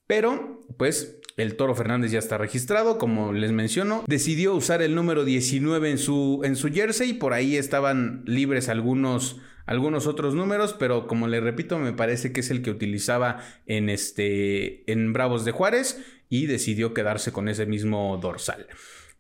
Pero 0.08 0.66
pues 0.78 1.20
el 1.38 1.56
Toro 1.58 1.76
Fernández 1.76 2.12
ya 2.12 2.20
está 2.20 2.38
registrado, 2.38 2.98
como 2.98 3.34
les 3.34 3.52
menciono. 3.52 4.04
Decidió 4.08 4.56
usar 4.56 4.82
el 4.82 4.96
número 4.96 5.26
19 5.26 5.92
en 5.92 5.98
su, 5.98 6.42
en 6.44 6.56
su 6.56 6.70
jersey. 6.70 7.14
Por 7.14 7.34
ahí 7.34 7.58
estaban 7.58 8.24
libres 8.26 8.70
algunos, 8.70 9.42
algunos 9.66 10.08
otros 10.08 10.34
números, 10.34 10.76
pero 10.78 11.08
como 11.08 11.28
les 11.28 11.44
repito, 11.44 11.78
me 11.78 11.94
parece 11.94 12.32
que 12.32 12.40
es 12.40 12.52
el 12.52 12.62
que 12.62 12.72
utilizaba 12.72 13.40
en, 13.66 13.90
este, 13.90 14.90
en 14.92 15.12
Bravos 15.12 15.44
de 15.44 15.52
Juárez 15.52 16.02
y 16.30 16.46
decidió 16.46 16.94
quedarse 16.94 17.32
con 17.32 17.50
ese 17.50 17.66
mismo 17.66 18.18
dorsal. 18.22 18.68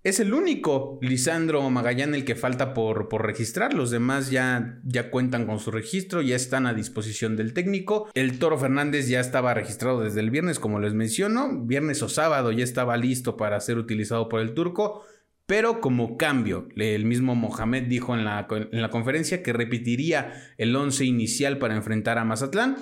Es 0.06 0.20
el 0.20 0.36
único 0.36 1.00
Lisandro 1.02 1.68
Magallán 1.72 2.14
el 2.14 2.26
que 2.26 2.36
falta 2.36 2.76
por, 2.76 3.10
por, 3.10 3.26
registrar. 3.26 3.74
Los 3.74 3.90
demás 3.90 4.30
ya, 4.30 4.80
ya 4.84 5.10
cuentan 5.10 5.48
con 5.48 5.58
su 5.58 5.72
registro, 5.72 6.22
ya 6.22 6.36
están 6.36 6.68
a 6.68 6.76
disposición 6.76 7.36
del 7.36 7.54
técnico. 7.54 8.08
El 8.14 8.38
Toro 8.38 8.56
Fernández 8.60 9.08
ya 9.08 9.20
estaba 9.20 9.56
registrado 9.56 10.02
desde 10.02 10.20
el 10.20 10.30
viernes, 10.30 10.60
como 10.60 10.80
les 10.80 10.94
menciono. 10.94 11.60
Viernes 11.64 12.04
o 12.04 12.08
sábado 12.08 12.52
ya 12.52 12.64
estaba 12.64 12.98
listo 12.98 13.36
para 13.36 13.60
ser 13.60 13.80
utilizado 13.80 14.30
por 14.30 14.42
el 14.42 14.54
turco. 14.54 15.04
Pero 15.48 15.82
como 15.82 16.18
cambio, 16.18 16.68
el 16.76 17.06
mismo 17.06 17.34
Mohamed 17.34 17.86
dijo 17.88 18.14
en 18.14 18.26
la, 18.26 18.46
en 18.52 18.82
la 18.84 18.92
conferencia 18.92 19.42
que 19.42 19.54
repetiría 19.54 20.54
el 20.60 20.76
11 20.76 21.04
inicial 21.04 21.58
para 21.58 21.76
enfrentar 21.76 22.20
a 22.20 22.26
Mazatlán. 22.26 22.76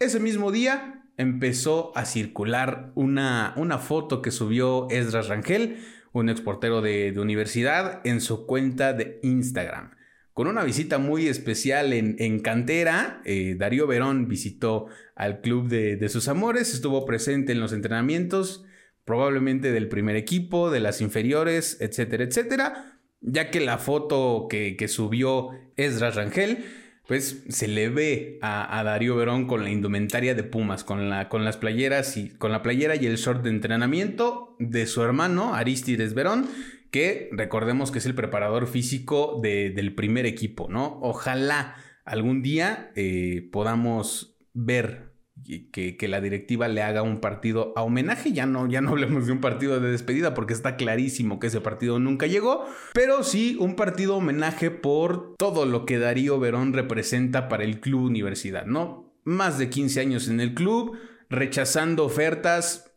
Ese 0.00 0.18
mismo 0.18 0.50
día 0.50 1.04
empezó 1.18 1.96
a 1.96 2.04
circular 2.04 2.90
una, 2.96 3.54
una 3.56 3.78
foto 3.78 4.22
que 4.22 4.32
subió 4.32 4.88
Esdras 4.90 5.28
Rangel 5.28 5.78
un 6.20 6.28
exportero 6.28 6.80
de, 6.80 7.12
de 7.12 7.20
universidad, 7.20 8.00
en 8.04 8.20
su 8.20 8.46
cuenta 8.46 8.92
de 8.92 9.20
Instagram. 9.22 9.96
Con 10.36 10.48
una 10.48 10.64
visita 10.64 10.98
muy 10.98 11.28
especial 11.28 11.94
en, 11.94 12.40
Cantera, 12.40 13.22
eh, 13.24 13.54
Darío 13.56 13.86
Verón 13.86 14.28
visitó 14.28 14.86
al 15.14 15.40
club 15.40 15.68
de, 15.68 16.08
sus 16.10 16.28
amores, 16.28 16.74
estuvo 16.74 17.06
presente 17.06 17.52
en 17.52 17.60
los 17.60 17.72
entrenamientos, 17.72 18.66
probablemente 19.06 19.72
del 19.72 19.88
primer 19.88 20.14
equipo, 20.14 20.70
de 20.70 20.80
las 20.80 21.00
inferiores, 21.00 21.78
etcétera, 21.80 22.24
etcétera, 22.24 23.00
ya 23.22 23.50
que 23.50 23.60
la 23.60 23.78
foto 23.78 24.46
que, 24.50 24.76
que 24.76 24.88
subió 24.88 25.52
Esdras 25.76 26.16
Rangel 26.16 26.66
pues 27.06 27.44
se 27.48 27.68
le 27.68 27.88
ve 27.88 28.38
a, 28.42 28.82
Darío 28.84 29.16
Verón 29.16 29.46
con 29.46 29.62
la 29.62 29.70
indumentaria 29.70 30.34
de 30.34 30.42
Pumas, 30.42 30.82
con, 30.82 31.08
la, 31.08 31.28
con 31.28 31.44
las 31.44 31.56
playeras 31.56 32.16
y 32.16 32.30
con 32.30 32.50
la 32.50 32.62
playera 32.62 32.96
y 32.96 33.06
el 33.06 33.16
short 33.16 33.42
de 33.42 33.50
entrenamiento 33.50 34.56
de 34.58 34.86
su 34.86 35.02
hermano 35.02 35.54
Aristides 35.54 36.14
Verón, 36.14 36.48
que 36.90 37.28
recordemos 37.32 37.90
que 37.90 37.98
es 37.98 38.06
el 38.06 38.14
preparador 38.14 38.66
físico 38.66 39.40
del 39.42 39.94
primer 39.94 40.26
equipo, 40.26 40.68
¿no? 40.68 40.98
Ojalá 41.00 41.76
algún 42.04 42.42
día 42.42 42.90
eh, 42.96 43.48
podamos 43.52 44.36
ver 44.52 45.15
que, 45.44 46.08
la 46.08 46.20
directiva 46.20 46.68
le 46.68 46.82
haga 46.82 47.02
un 47.02 47.20
partido 47.20 47.72
a 47.76 47.82
homenaje. 47.82 48.32
Ya 48.32 48.46
no, 48.46 48.68
ya 48.68 48.80
no 48.80 48.90
hablemos 48.90 49.26
de 49.26 49.32
un 49.32 49.40
partido 49.40 49.80
de 49.80 49.90
despedida 49.90 50.34
porque 50.34 50.54
está 50.54 50.76
clarísimo 50.76 51.38
que 51.38 51.48
ese 51.48 51.60
partido 51.60 51.98
nunca 51.98 52.26
llegó. 52.26 52.66
Pero 52.92 53.22
sí 53.22 53.56
un 53.60 53.76
partido 53.76 54.16
homenaje 54.16 54.70
por 54.70 55.34
todo 55.36 55.66
lo 55.66 55.86
que 55.86 55.98
Darío 55.98 56.38
Verón 56.40 56.72
representa 56.72 57.48
para 57.48 57.64
el 57.64 57.80
club 57.80 58.04
universidad, 58.04 58.66
¿no? 58.66 59.14
Más 59.24 59.58
de 59.58 59.70
15 59.70 60.00
años 60.00 60.28
en 60.28 60.40
el 60.40 60.54
club, 60.54 60.98
rechazando 61.28 62.04
ofertas. 62.04 62.92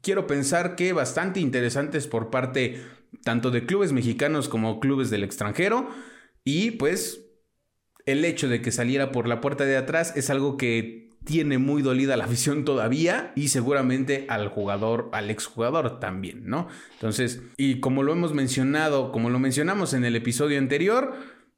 Quiero 0.00 0.26
pensar 0.26 0.74
que 0.76 0.92
bastante 0.92 1.40
interesantes 1.40 2.06
por 2.06 2.30
parte 2.30 2.82
tanto 3.22 3.50
de 3.50 3.66
clubes 3.66 3.92
mexicanos 3.92 4.48
como 4.48 4.80
clubes 4.80 5.10
del 5.10 5.24
extranjero. 5.24 5.88
Y 6.44 6.72
pues 6.72 7.26
el 8.04 8.24
hecho 8.24 8.48
de 8.48 8.62
que 8.62 8.72
saliera 8.72 9.12
por 9.12 9.28
la 9.28 9.40
puerta 9.40 9.64
de 9.64 9.76
atrás 9.76 10.16
es 10.16 10.30
algo 10.30 10.56
que 10.56 11.01
tiene 11.24 11.58
muy 11.58 11.82
dolida 11.82 12.16
la 12.16 12.24
afición 12.26 12.64
todavía 12.64 13.32
y 13.34 13.48
seguramente 13.48 14.26
al 14.28 14.48
jugador, 14.48 15.10
al 15.12 15.30
exjugador 15.30 16.00
también, 16.00 16.46
¿no? 16.46 16.68
Entonces, 16.94 17.42
y 17.56 17.80
como 17.80 18.02
lo 18.02 18.12
hemos 18.12 18.34
mencionado, 18.34 19.12
como 19.12 19.30
lo 19.30 19.38
mencionamos 19.38 19.94
en 19.94 20.04
el 20.04 20.16
episodio 20.16 20.58
anterior, 20.58 21.14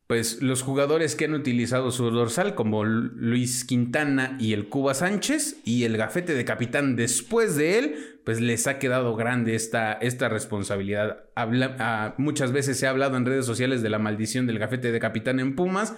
pues 0.07 0.43
los 0.43 0.63
jugadores 0.63 1.15
que 1.15 1.25
han 1.25 1.33
utilizado 1.33 1.91
su 1.91 2.11
dorsal, 2.11 2.55
como 2.55 2.85
Luis 2.85 3.65
Quintana 3.65 4.37
y 4.39 4.53
el 4.53 4.69
Cuba 4.69 4.93
Sánchez, 4.93 5.63
y 5.65 5.85
el 5.85 5.97
gafete 5.97 6.35
de 6.35 6.45
capitán 6.45 6.95
después 6.95 7.57
de 7.57 7.79
él, 7.79 8.21
pues 8.23 8.41
les 8.41 8.67
ha 8.67 8.79
quedado 8.79 9.17
grande 9.17 9.55
esta, 9.55 9.95
esta 9.95 10.29
responsabilidad. 10.29 11.25
Ah, 11.37 12.15
muchas 12.19 12.53
veces 12.53 12.79
se 12.79 12.87
ha 12.87 12.91
hablado 12.91 13.17
en 13.17 13.25
redes 13.25 13.47
sociales 13.47 13.83
de 13.83 13.89
la 13.89 13.99
maldición 13.99 14.47
del 14.47 14.59
gafete 14.59 14.93
de 14.93 15.01
capitán 15.01 15.41
en 15.41 15.57
Pumas 15.57 15.95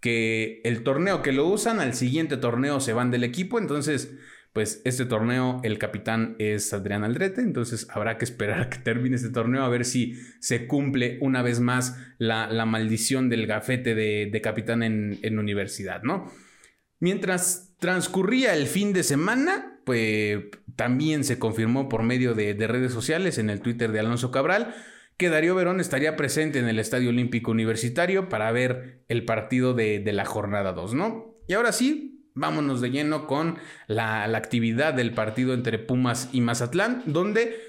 que 0.00 0.60
el 0.64 0.82
torneo 0.82 1.22
que 1.22 1.32
lo 1.32 1.46
usan, 1.46 1.80
al 1.80 1.94
siguiente 1.94 2.36
torneo 2.36 2.80
se 2.80 2.92
van 2.92 3.10
del 3.10 3.24
equipo, 3.24 3.58
entonces, 3.58 4.14
pues 4.52 4.82
este 4.84 5.04
torneo 5.04 5.60
el 5.62 5.78
capitán 5.78 6.36
es 6.38 6.72
Adrián 6.72 7.04
Aldrete, 7.04 7.40
entonces 7.42 7.86
habrá 7.90 8.18
que 8.18 8.24
esperar 8.24 8.60
a 8.60 8.70
que 8.70 8.78
termine 8.78 9.16
este 9.16 9.30
torneo 9.30 9.62
a 9.62 9.68
ver 9.68 9.84
si 9.84 10.14
se 10.40 10.66
cumple 10.66 11.18
una 11.20 11.42
vez 11.42 11.60
más 11.60 11.98
la, 12.18 12.48
maldición 12.64 13.28
del 13.28 13.46
gafete 13.46 13.94
de, 13.94 14.40
capitán 14.42 14.82
en, 14.82 15.18
en 15.22 15.38
universidad, 15.38 16.02
¿no? 16.02 16.30
Mientras 16.98 17.74
transcurría 17.78 18.54
el 18.54 18.66
fin 18.66 18.92
de 18.92 19.02
semana, 19.02 19.80
pues 19.84 20.44
también 20.76 21.24
se 21.24 21.38
confirmó 21.38 21.88
por 21.88 22.02
medio 22.02 22.34
de, 22.34 22.54
redes 22.66 22.92
sociales 22.92 23.38
en 23.38 23.50
el 23.50 23.60
Twitter 23.60 23.92
de 23.92 24.00
Alonso 24.00 24.30
Cabral 24.30 24.74
que 25.20 25.28
Darío 25.28 25.54
Verón 25.54 25.80
estaría 25.80 26.16
presente 26.16 26.60
en 26.60 26.66
el 26.66 26.78
Estadio 26.78 27.10
Olímpico 27.10 27.50
Universitario 27.50 28.30
para 28.30 28.50
ver 28.52 29.04
el 29.06 29.26
partido 29.26 29.74
de, 29.74 30.02
la 30.14 30.24
jornada 30.24 30.72
2, 30.72 30.94
¿no? 30.94 31.36
Y 31.46 31.52
ahora 31.52 31.72
sí, 31.72 32.30
vámonos 32.34 32.80
de 32.80 32.90
lleno 32.90 33.26
con 33.26 33.58
la, 33.86 34.24
actividad 34.24 34.94
del 34.94 35.12
partido 35.12 35.52
entre 35.52 35.78
Pumas 35.78 36.30
y 36.32 36.40
Mazatlán, 36.40 37.02
donde 37.04 37.60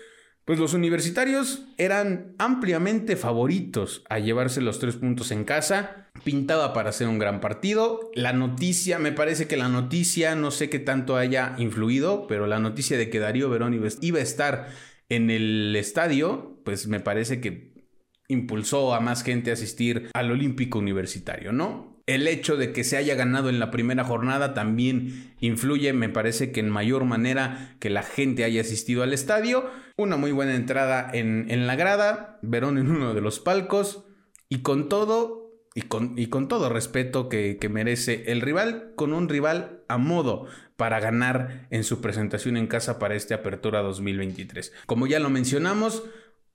pues 0.45 0.59
los 0.59 0.73
universitarios 0.73 1.65
eran 1.77 2.35
ampliamente 2.37 3.17
favoritos 3.17 4.05
a 4.09 4.19
llevarse 4.19 4.61
los 4.61 4.79
tres 4.79 4.95
puntos 4.95 5.29
en 5.31 5.43
casa. 5.43 6.09
Pintaba 6.23 6.71
para 6.71 6.91
hacer 6.91 7.09
un 7.09 7.19
gran 7.19 7.41
partido. 7.41 8.11
La 8.15 8.31
noticia, 8.31 8.97
me 8.97 9.11
parece 9.11 9.49
que 9.49 9.57
la 9.57 9.67
noticia, 9.67 10.35
no 10.35 10.51
sé 10.51 10.69
qué 10.69 10.79
tanto 10.79 11.17
haya 11.17 11.55
influido, 11.57 12.27
pero 12.27 12.47
la 12.47 12.59
noticia 12.59 12.97
de 12.97 13.09
que 13.09 13.19
Darío 13.19 13.49
Verón 13.49 13.73
iba 14.01 14.19
a 14.19 14.23
estar 14.23 14.69
en 15.11 15.29
el 15.29 15.75
estadio, 15.75 16.61
pues 16.63 16.87
me 16.87 17.01
parece 17.01 17.41
que 17.41 17.85
impulsó 18.29 18.93
a 18.93 19.01
más 19.01 19.23
gente 19.23 19.49
a 19.49 19.55
asistir 19.55 20.09
al 20.13 20.31
Olímpico 20.31 20.79
Universitario, 20.79 21.51
¿no? 21.51 22.01
El 22.07 22.29
hecho 22.29 22.55
de 22.55 22.71
que 22.71 22.85
se 22.85 22.95
haya 22.95 23.15
ganado 23.15 23.49
en 23.49 23.59
la 23.59 23.71
primera 23.71 24.05
jornada 24.05 24.53
también 24.53 25.33
influye, 25.41 25.91
me 25.91 26.07
parece 26.07 26.53
que 26.53 26.61
en 26.61 26.69
mayor 26.69 27.03
manera 27.03 27.75
que 27.79 27.89
la 27.89 28.03
gente 28.03 28.45
haya 28.45 28.61
asistido 28.61 29.03
al 29.03 29.11
estadio. 29.11 29.69
Una 29.97 30.15
muy 30.15 30.31
buena 30.31 30.55
entrada 30.55 31.09
en, 31.13 31.67
la 31.67 31.75
grada, 31.75 32.39
Verón 32.41 32.77
en 32.77 32.89
uno 32.89 33.13
de 33.13 33.21
los 33.21 33.41
palcos 33.41 34.05
y 34.47 34.61
con 34.61 34.87
todo, 34.87 35.51
y 35.75 35.81
con, 35.83 36.17
y 36.17 36.27
con 36.27 36.47
todo 36.47 36.69
respeto 36.69 37.27
que, 37.27 37.57
que 37.59 37.67
merece 37.67 38.23
el 38.31 38.39
rival, 38.39 38.93
con 38.95 39.11
un 39.11 39.27
rival 39.27 39.83
a 39.89 39.97
modo 39.97 40.47
para 40.81 40.99
ganar 40.99 41.67
en 41.69 41.83
su 41.83 42.01
presentación 42.01 42.57
en 42.57 42.65
casa 42.65 42.97
para 42.97 43.13
esta 43.13 43.35
apertura 43.35 43.83
2023. 43.83 44.73
Como 44.87 45.05
ya 45.05 45.19
lo 45.19 45.29
mencionamos, 45.29 46.01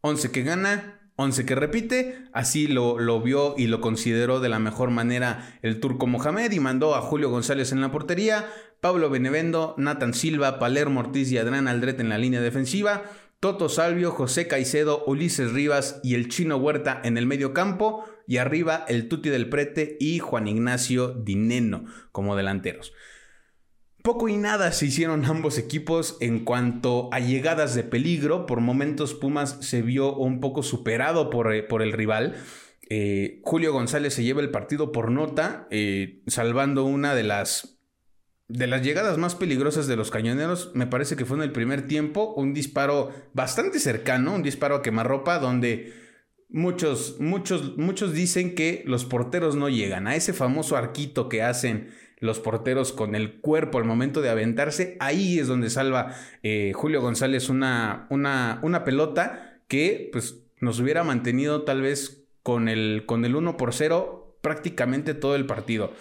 11 0.00 0.33
que 0.33 0.42
gana, 0.42 1.12
11 1.14 1.47
que 1.47 1.54
repite, 1.54 2.25
así 2.33 2.66
lo, 2.66 3.21
vio 3.21 3.54
y 3.56 3.68
lo 3.68 3.80
consideró 3.80 4.40
de 4.40 4.49
la 4.49 4.59
mejor 4.59 4.90
manera 4.90 5.56
el 5.62 5.78
turco 5.78 6.09
Mohamed 6.09 6.50
y 6.50 6.59
mandó 6.59 6.97
a 6.97 7.02
Julio 7.02 7.30
González 7.30 7.71
en 7.71 7.80
la 7.80 7.92
portería, 7.92 8.47
Pablo 8.80 9.11
Benevendo, 9.11 9.76
Nathan 9.78 10.12
Silva, 10.12 10.59
Palermo 10.59 10.99
Ortiz 10.99 11.30
y 11.30 11.38
Adrián 11.38 11.68
Aldret 11.68 12.00
en 12.00 12.09
la 12.09 12.18
línea 12.18 12.40
defensiva, 12.40 13.04
Toto 13.38 13.68
Salvio, 13.68 14.11
José 14.11 14.49
Caicedo, 14.49 15.04
Ulises 15.06 15.52
Rivas 15.52 16.00
y 16.02 16.16
el 16.16 16.28
Chino 16.28 16.56
Huerta 16.56 17.00
en 17.04 17.16
el 17.16 17.26
medio 17.26 17.52
campo 17.52 18.04
y 18.26 18.38
arriba 18.38 18.85
el 18.88 19.06
Tuti 19.06 19.28
del 19.28 19.49
Prete 19.49 19.97
y 20.00 20.18
Juan 20.18 20.49
Ignacio 20.49 21.11
Dineno 21.11 21.85
como 22.11 22.35
delanteros. 22.35 22.92
Poco 24.07 24.29
y 24.29 24.37
nada 24.37 24.71
se 24.71 24.87
hicieron 24.87 25.25
ambos 25.25 25.59
equipos 25.59 26.17
en 26.21 26.45
cuanto 26.45 27.09
a 27.11 27.19
llegadas 27.19 27.75
de 27.75 27.83
peligro. 27.83 28.47
Por 28.47 28.61
momentos 28.61 29.15
Pumas 29.15 29.59
se 29.63 29.83
vio 29.83 30.15
un 30.15 30.39
poco 30.39 30.63
superado 30.63 31.29
por, 31.29 31.53
eh, 31.53 31.65
por 31.65 31.83
el 31.83 31.91
rival. 31.91 32.37
Eh, 32.89 33.41
Julio 33.43 33.73
González 33.73 34.15
se 34.15 34.23
lleva 34.23 34.43
el 34.43 34.53
partido 34.53 34.93
por 34.93 35.11
nota, 35.11 35.67
eh, 35.73 36.23
salvando 36.29 36.85
una 36.85 37.17
de 37.17 37.25
las, 37.25 37.81
de 38.47 38.69
las 38.69 38.83
llegadas 38.83 39.19
más 39.19 39.35
peligrosas 39.35 39.89
de 39.89 39.97
los 39.97 40.13
cañoneros. 40.13 40.71
Me 40.73 40.87
parece 40.87 41.17
que 41.17 41.25
fue 41.25 41.39
en 41.39 41.43
el 41.43 41.51
primer 41.51 41.89
tiempo 41.89 42.33
un 42.35 42.55
disparo 42.55 43.11
bastante 43.35 43.81
cercano, 43.81 44.37
un 44.37 44.45
disparo 44.45 44.77
a 44.77 44.83
quemarropa 44.83 45.41
donde 45.41 45.93
muchos, 46.49 47.17
muchos, 47.19 47.77
muchos 47.77 48.13
dicen 48.13 48.55
que 48.55 48.85
los 48.87 49.05
porteros 49.05 49.57
no 49.57 49.69
llegan 49.69 50.07
a 50.07 50.15
ese 50.15 50.33
famoso 50.33 50.77
arquito 50.77 51.29
que 51.29 51.43
hacen 51.43 51.91
los 52.19 52.41
porteros 52.41 52.93
con 52.93 53.15
el 53.15 53.41
cuerpo 53.41 53.79
al 53.79 53.85
momento 53.85 54.21
de 54.21 54.31
aventarse. 54.31 54.97
Ahí 55.01 55.39
es 55.39 55.49
donde 55.49 55.71
salva 55.71 56.15
eh, 56.43 56.73
Julio 56.75 57.01
González 57.01 57.49
una, 57.49 58.07
una, 58.11 58.61
una, 58.63 58.85
pelota 58.85 59.61
que 59.69 60.09
pues, 60.13 60.39
nos 60.61 60.81
hubiera 60.81 61.05
mantenido 61.05 61.63
tal 61.63 61.83
vez 61.83 62.25
con 62.43 62.69
el, 62.69 63.05
con 63.07 63.25
el 63.25 63.37
1 63.37 63.57
por 63.57 63.75
0 63.75 64.39
prácticamente 64.41 65.15
todo 65.15 65.35
el 65.35 65.47
partido. 65.47 65.93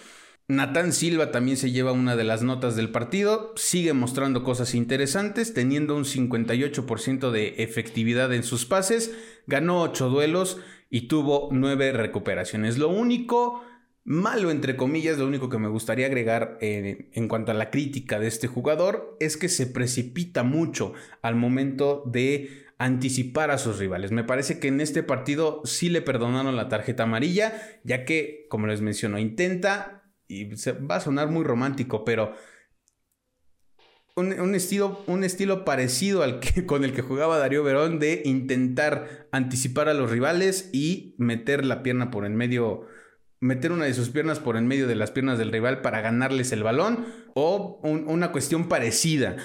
Natán 0.48 0.92
Silva 0.92 1.32
también 1.32 1.56
se 1.56 1.72
lleva 1.72 1.90
una 1.90 2.14
de 2.14 2.22
las 2.22 2.44
notas 2.44 2.76
del 2.76 2.90
partido, 2.90 3.52
sigue 3.56 3.92
mostrando 3.94 4.44
cosas 4.44 4.76
interesantes, 4.76 5.52
teniendo 5.52 5.96
un 5.96 6.04
58% 6.04 7.32
de 7.32 7.54
efectividad 7.58 8.32
en 8.32 8.44
sus 8.44 8.64
pases, 8.64 9.12
ganó 9.48 9.82
8 9.82 10.08
duelos 10.08 10.58
y 10.88 11.08
tuvo 11.08 11.48
9 11.50 11.90
recuperaciones. 11.90 12.78
Lo 12.78 12.88
único 12.88 13.64
malo, 14.06 14.52
entre 14.52 14.76
comillas, 14.76 15.18
lo 15.18 15.26
único 15.26 15.48
que 15.48 15.58
me 15.58 15.68
gustaría 15.68 16.06
agregar 16.06 16.56
eh, 16.60 17.10
en 17.12 17.28
cuanto 17.28 17.50
a 17.50 17.54
la 17.54 17.70
crítica 17.70 18.20
de 18.20 18.28
este 18.28 18.46
jugador 18.46 19.16
es 19.20 19.36
que 19.36 19.48
se 19.48 19.66
precipita 19.66 20.44
mucho 20.44 20.94
al 21.22 21.34
momento 21.34 22.04
de 22.06 22.66
anticipar 22.78 23.50
a 23.50 23.58
sus 23.58 23.78
rivales. 23.78 24.12
Me 24.12 24.22
parece 24.22 24.60
que 24.60 24.68
en 24.68 24.80
este 24.80 25.02
partido 25.02 25.60
sí 25.64 25.88
le 25.88 26.02
perdonaron 26.02 26.56
la 26.56 26.68
tarjeta 26.68 27.02
amarilla, 27.02 27.60
ya 27.82 28.04
que, 28.04 28.46
como 28.48 28.68
les 28.68 28.80
menciono, 28.80 29.18
intenta, 29.18 30.04
y 30.28 30.44
va 30.44 30.96
a 30.96 31.00
sonar 31.00 31.28
muy 31.28 31.42
romántico, 31.44 32.04
pero 32.04 32.34
un, 34.14 34.54
estilo, 34.54 35.02
un 35.06 35.24
estilo 35.24 35.64
parecido 35.64 36.22
al 36.22 36.40
que, 36.40 36.64
con 36.64 36.84
el 36.84 36.92
que 36.92 37.02
jugaba 37.02 37.38
Darío 37.38 37.64
Verón 37.64 37.98
de 37.98 38.22
intentar 38.24 39.28
anticipar 39.32 39.88
a 39.88 39.94
los 39.94 40.10
rivales 40.10 40.70
y 40.72 41.16
meter 41.18 41.66
la 41.66 41.82
pierna 41.82 42.10
por 42.10 42.24
en 42.24 42.36
medio 42.36 42.86
meter 43.40 43.72
una 43.72 43.84
de 43.84 43.94
sus 43.94 44.08
piernas 44.08 44.40
por 44.40 44.56
en 44.56 44.66
medio 44.66 44.86
de 44.86 44.94
las 44.94 45.10
piernas 45.10 45.38
del 45.38 45.52
rival 45.52 45.82
para 45.82 46.00
ganarles 46.00 46.52
el 46.52 46.62
balón 46.62 47.06
o 47.34 47.80
una 47.82 48.32
cuestión 48.32 48.68
parecida 48.68 49.36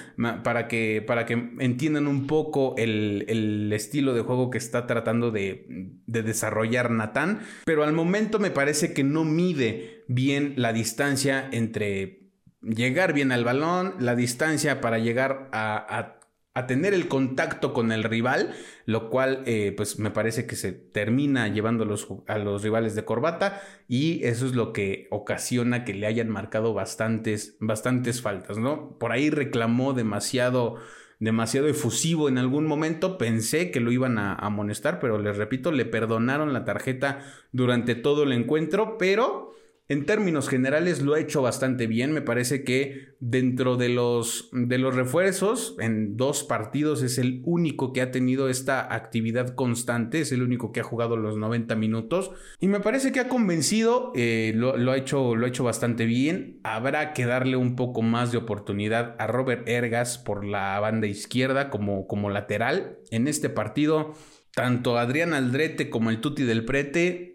para 0.42 0.66
que, 0.66 1.04
para 1.06 1.26
que 1.26 1.34
entiendan 1.58 2.06
un 2.06 2.26
poco 2.26 2.74
el, 2.78 3.70
estilo 3.72 4.14
de 4.14 4.22
juego 4.22 4.50
que 4.50 4.58
está 4.58 4.86
tratando 4.86 5.30
de, 5.30 5.66
de 6.06 6.22
desarrollar 6.22 6.90
Natán. 6.90 7.40
Pero 7.64 7.84
al 7.84 7.92
momento 7.92 8.38
me 8.38 8.50
parece 8.50 8.94
que 8.94 9.04
no 9.04 9.24
mide 9.24 10.04
bien 10.08 10.54
la 10.56 10.72
distancia 10.72 11.48
entre 11.52 12.30
llegar 12.62 13.12
bien 13.12 13.32
al 13.32 13.44
balón, 13.44 13.94
la 13.98 14.14
distancia 14.14 14.80
para 14.80 14.98
llegar 14.98 15.48
a 15.52 16.21
tener 16.66 16.92
el 16.92 17.08
contacto 17.08 17.72
con 17.72 17.92
el 17.92 18.04
rival, 18.04 18.54
lo 18.84 19.08
cual 19.08 19.42
eh, 19.46 19.72
pues 19.74 19.98
me 19.98 20.10
parece 20.10 20.46
que 20.46 20.54
se 20.54 20.72
termina 20.72 21.48
llevando 21.48 21.84
a 21.84 21.86
los, 21.86 22.08
a 22.26 22.38
los, 22.38 22.62
rivales 22.62 22.94
de 22.94 23.04
corbata 23.04 23.62
y 23.88 24.24
eso 24.24 24.44
es 24.46 24.54
lo 24.54 24.72
que 24.72 25.08
ocasiona 25.10 25.84
que 25.84 25.94
le 25.94 26.06
hayan 26.06 26.28
marcado 26.28 26.74
bastantes, 26.74 27.56
bastantes 27.58 28.20
faltas, 28.20 28.58
¿no? 28.58 28.98
Por 28.98 29.12
ahí 29.12 29.30
reclamó 29.30 29.94
demasiado, 29.94 30.76
demasiado 31.20 31.68
efusivo 31.68 32.28
en 32.28 32.36
algún 32.36 32.66
momento, 32.66 33.16
pensé 33.16 33.70
que 33.70 33.80
lo 33.80 33.90
iban 33.90 34.18
a 34.18 34.34
amonestar, 34.34 35.00
pero 35.00 35.18
les 35.18 35.38
repito, 35.38 35.72
le 35.72 35.86
perdonaron 35.86 36.52
la 36.52 36.66
tarjeta 36.66 37.20
durante 37.52 37.94
todo 37.94 38.24
el 38.24 38.32
encuentro, 38.32 38.98
pero 38.98 39.54
en 39.92 40.06
términos 40.06 40.48
generales 40.48 41.02
lo 41.02 41.12
ha 41.12 41.20
hecho 41.20 41.42
bastante 41.42 41.86
bien. 41.86 42.12
Me 42.12 42.22
parece 42.22 42.64
que 42.64 43.14
dentro 43.20 43.76
de 43.76 43.90
los, 43.90 44.48
de 44.52 44.78
los 44.78 44.94
refuerzos, 44.94 45.76
en 45.80 46.16
dos 46.16 46.44
partidos 46.44 47.02
es 47.02 47.18
el 47.18 47.42
único 47.44 47.92
que 47.92 48.00
ha 48.00 48.10
tenido 48.10 48.48
esta 48.48 48.94
actividad 48.94 49.54
constante, 49.54 50.20
es 50.20 50.32
el 50.32 50.42
único 50.42 50.72
que 50.72 50.80
ha 50.80 50.82
jugado 50.82 51.18
los 51.18 51.36
90 51.36 51.76
minutos. 51.76 52.30
Y 52.58 52.68
me 52.68 52.80
parece 52.80 53.12
que 53.12 53.20
ha 53.20 53.28
convencido, 53.28 54.12
eh, 54.14 54.54
lo, 54.56 54.90
ha 54.90 54.96
hecho, 54.96 55.36
lo 55.36 55.44
ha 55.44 55.48
hecho 55.50 55.62
bastante 55.62 56.06
bien. 56.06 56.58
Habrá 56.64 57.12
que 57.12 57.26
darle 57.26 57.56
un 57.56 57.76
poco 57.76 58.00
más 58.00 58.32
de 58.32 58.38
oportunidad 58.38 59.14
a 59.18 59.26
Robert 59.26 59.68
Ergas 59.68 60.16
por 60.16 60.46
la 60.46 60.80
banda 60.80 61.06
izquierda 61.06 61.68
como, 61.68 62.06
como 62.06 62.30
lateral. 62.30 62.96
En 63.10 63.28
este 63.28 63.50
partido, 63.50 64.14
tanto 64.54 64.96
Adrián 64.96 65.34
Aldrete 65.34 65.90
como 65.90 66.08
el 66.08 66.22
Tuti 66.22 66.44
del 66.44 66.64
Prete 66.64 67.31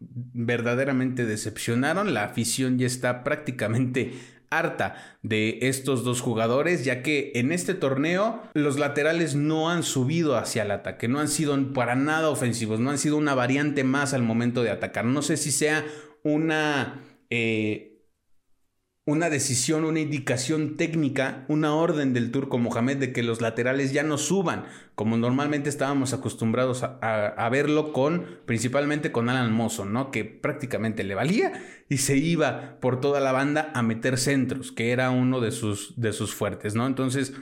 verdaderamente 0.00 1.26
decepcionaron. 1.26 2.14
La 2.14 2.24
afición 2.24 2.78
ya 2.78 2.86
está 2.86 3.22
prácticamente 3.22 4.14
harta 4.50 4.96
de 5.22 5.58
estos 5.62 6.02
dos 6.02 6.20
jugadores, 6.20 6.84
ya 6.84 7.02
que 7.02 7.32
en 7.36 7.52
este 7.52 7.74
torneo 7.74 8.42
los 8.54 8.78
laterales 8.78 9.36
no 9.36 9.70
han 9.70 9.84
subido 9.84 10.36
hacia 10.36 10.64
el 10.64 10.72
ataque, 10.72 11.06
no 11.06 11.20
han 11.20 11.28
sido 11.28 11.72
para 11.72 11.94
nada 11.94 12.30
ofensivos, 12.30 12.80
no 12.80 12.90
han 12.90 12.98
sido 12.98 13.16
una 13.16 13.34
variante 13.34 13.84
más 13.84 14.12
al 14.12 14.22
momento 14.22 14.62
de 14.62 14.70
atacar. 14.70 15.04
No 15.04 15.22
sé 15.22 15.36
si 15.36 15.52
sea 15.52 15.84
una... 16.22 17.00
Eh, 17.30 17.89
una 19.10 19.28
decisión, 19.28 19.84
una 19.84 19.98
indicación 19.98 20.76
técnica, 20.76 21.44
una 21.48 21.74
orden 21.74 22.12
del 22.12 22.30
turco 22.30 22.58
Mohamed 22.58 22.98
de 22.98 23.12
que 23.12 23.24
los 23.24 23.40
laterales 23.40 23.92
ya 23.92 24.04
no 24.04 24.18
suban, 24.18 24.66
como 24.94 25.16
normalmente 25.16 25.68
estábamos 25.68 26.12
acostumbrados 26.12 26.84
a, 26.84 27.48
verlo 27.50 27.92
con, 27.92 28.38
principalmente 28.46 29.10
con 29.10 29.28
Alan 29.28 29.52
Mozo, 29.52 29.84
¿no? 29.84 30.12
Que 30.12 30.24
prácticamente 30.24 31.02
le 31.02 31.16
valía 31.16 31.52
y 31.88 31.98
se 31.98 32.16
iba 32.16 32.78
por 32.80 33.00
toda 33.00 33.18
la 33.18 33.32
banda 33.32 33.72
a 33.74 33.82
meter 33.82 34.16
centros, 34.16 34.70
que 34.70 34.92
era 34.92 35.10
uno 35.10 35.40
de 35.40 35.50
sus, 35.50 36.00
de 36.00 36.12
sus 36.12 36.32
fuertes, 36.32 36.76
¿no? 36.76 36.86
Entonces, 36.86 37.32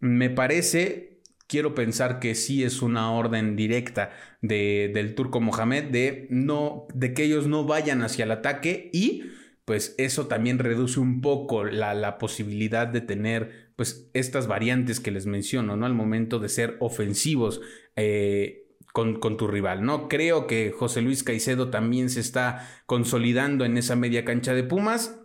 me 0.00 0.30
parece, 0.30 1.20
quiero 1.46 1.76
pensar 1.76 2.18
que 2.18 2.34
sí 2.34 2.64
es 2.64 2.82
una 2.82 3.12
orden 3.12 3.54
directa 3.54 4.10
de, 4.42 4.90
del 4.92 5.14
turco 5.14 5.40
Mohamed 5.40 5.84
de, 5.84 6.26
no, 6.28 6.88
de 6.92 7.14
que 7.14 7.22
ellos 7.22 7.46
no 7.46 7.64
vayan 7.64 8.02
hacia 8.02 8.24
el 8.24 8.32
ataque 8.32 8.90
y 8.92 9.22
pues 9.64 9.94
eso 9.98 10.26
también 10.26 10.58
reduce 10.58 11.00
un 11.00 11.20
poco 11.20 11.64
la, 11.64 12.18
posibilidad 12.18 12.86
de 12.86 13.00
tener 13.00 13.72
pues 13.76 14.10
estas 14.12 14.46
variantes 14.46 15.00
que 15.00 15.10
les 15.10 15.26
menciono, 15.26 15.76
¿no? 15.76 15.86
Al 15.86 15.94
momento 15.94 16.38
de 16.38 16.48
ser 16.48 16.76
ofensivos. 16.80 17.60
Eh, 17.96 18.60
con, 18.92 19.18
con, 19.18 19.36
tu 19.36 19.48
rival, 19.48 19.84
¿no? 19.84 20.08
Creo 20.08 20.46
que 20.46 20.70
José 20.70 21.02
Luis 21.02 21.24
Caicedo 21.24 21.68
también 21.68 22.10
se 22.10 22.20
está 22.20 22.70
consolidando 22.86 23.64
en 23.64 23.76
esa 23.76 23.96
media 23.96 24.24
cancha 24.24 24.54
de 24.54 24.62
Pumas. 24.62 25.20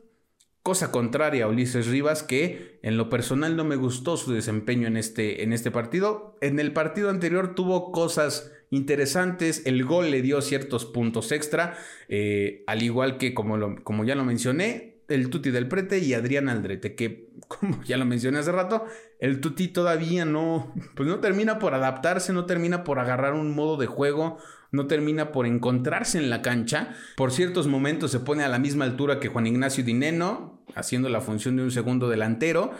Cosa 0.64 0.92
contraria 0.92 1.46
a 1.46 1.48
Ulises 1.48 1.86
Rivas, 1.86 2.24
que 2.24 2.80
en 2.82 2.98
lo 2.98 3.10
personal 3.10 3.56
no 3.56 3.66
me 3.66 3.76
gustó 3.76 4.18
su 4.18 4.34
desempeño 4.34 4.88
en 4.88 4.98
este, 4.98 5.44
en 5.44 5.54
este 5.54 5.70
partido. 5.70 6.36
En 6.42 6.60
el 6.60 6.74
partido 6.74 7.12
anterior 7.12 7.54
tuvo 7.54 7.92
cosas 7.92 8.52
interesantes, 8.70 9.64
el 9.66 9.84
gol 9.84 10.12
le 10.12 10.22
dio 10.22 10.42
ciertos 10.42 10.86
puntos 10.86 11.32
extra, 11.32 11.78
eh, 12.08 12.64
al 12.68 12.84
igual 12.84 13.18
que 13.18 13.34
como, 13.34 13.76
como 13.84 14.04
ya 14.06 14.16
lo 14.16 14.24
mencioné, 14.24 15.00
el 15.10 15.30
Tuti 15.30 15.50
del 15.50 15.68
Prete 15.68 16.00
y 16.00 16.14
Adrián 16.14 16.50
Aldrete, 16.50 16.96
que 16.96 17.30
como 17.48 17.84
ya 17.84 17.98
lo 17.98 18.06
mencioné 18.06 18.40
hace 18.40 18.52
rato, 18.52 18.86
el 19.20 19.42
Tuti 19.42 19.68
todavía 19.68 20.26
no, 20.26 20.74
pues 20.96 21.10
no 21.10 21.20
termina 21.20 21.60
por 21.60 21.74
adaptarse, 21.74 22.32
no 22.32 22.46
termina 22.46 22.84
por 22.84 23.00
agarrar 23.00 23.34
un 23.34 23.54
modo 23.54 23.78
de 23.78 23.88
juego, 23.88 24.38
no 24.72 24.86
termina 24.88 25.32
por 25.32 25.48
encontrarse 25.48 26.20
en 26.20 26.30
la 26.30 26.42
cancha. 26.42 26.96
Por 27.18 27.32
ciertos 27.32 27.68
momentos 27.68 28.12
se 28.12 28.20
pone 28.20 28.44
a 28.44 28.50
la 28.50 28.60
misma 28.60 28.86
altura 28.86 29.20
que 29.20 29.28
Juan 29.30 29.48
Ignacio 29.48 29.84
Dineno, 29.84 30.62
haciendo 30.76 31.10
la 31.10 31.22
función 31.22 31.56
de 31.56 31.64
un 31.64 31.72
segundo 31.72 32.08
delantero. 32.08 32.72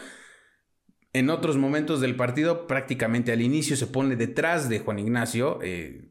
En 1.12 1.30
otros 1.30 1.56
momentos 1.56 2.00
del 2.00 2.14
partido, 2.14 2.66
prácticamente 2.66 3.32
al 3.32 3.42
inicio, 3.42 3.76
se 3.76 3.86
pone 3.86 4.16
detrás 4.16 4.68
de 4.68 4.78
Juan 4.78 4.98
Ignacio 5.00 5.58
eh, 5.62 6.08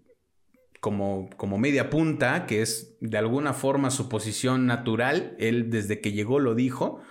como, 0.81 1.29
como 1.38 1.57
media 1.57 1.89
punta, 1.89 2.45
que 2.45 2.62
es 2.62 2.97
de 2.99 3.17
alguna 3.17 3.53
forma 3.53 3.91
su 3.91 4.09
posición 4.09 4.65
natural. 4.65 5.35
Él 5.39 5.69
desde 5.69 6.01
que 6.01 6.12
llegó 6.12 6.39
lo 6.39 6.55
dijo. 6.55 7.01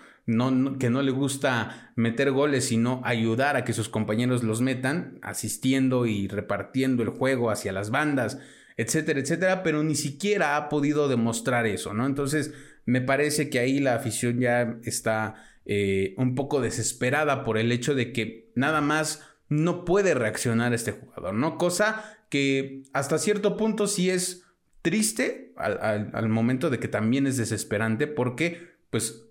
Que 0.78 0.90
no 0.90 1.00
le 1.00 1.10
gusta 1.10 1.92
meter 1.96 2.32
goles, 2.32 2.66
sino 2.66 3.00
ayudar 3.02 3.56
a 3.56 3.64
que 3.64 3.72
sus 3.72 3.88
compañeros 3.88 4.42
los 4.42 4.60
metan, 4.60 5.18
asistiendo 5.22 6.04
y 6.04 6.28
repartiendo 6.28 7.02
el 7.02 7.08
juego 7.08 7.50
hacia 7.50 7.72
las 7.72 7.88
bandas, 7.88 8.38
etcétera, 8.76 9.20
etcétera, 9.20 9.62
pero 9.62 9.82
ni 9.82 9.94
siquiera 9.94 10.58
ha 10.58 10.68
podido 10.68 11.08
demostrar 11.08 11.64
eso, 11.64 11.94
¿no? 11.94 12.04
Entonces, 12.04 12.52
me 12.84 13.00
parece 13.00 13.48
que 13.48 13.58
ahí 13.58 13.80
la 13.80 13.94
afición 13.94 14.38
ya 14.38 14.76
está 14.84 15.36
eh, 15.70 16.14
un 16.16 16.34
poco 16.34 16.62
desesperada 16.62 17.44
por 17.44 17.58
el 17.58 17.70
hecho 17.72 17.94
de 17.94 18.10
que 18.10 18.50
nada 18.54 18.80
más 18.80 19.22
no 19.50 19.84
puede 19.84 20.14
reaccionar 20.14 20.72
este 20.72 20.92
jugador, 20.92 21.34
¿no? 21.34 21.58
Cosa 21.58 22.18
que 22.30 22.84
hasta 22.94 23.18
cierto 23.18 23.58
punto 23.58 23.86
sí 23.86 24.08
es 24.08 24.46
triste 24.80 25.52
al, 25.56 26.28
momento 26.30 26.70
de 26.70 26.78
que 26.78 26.88
también 26.88 27.26
es 27.26 27.36
desesperante 27.36 28.06
porque 28.06 28.66
pues 28.88 29.26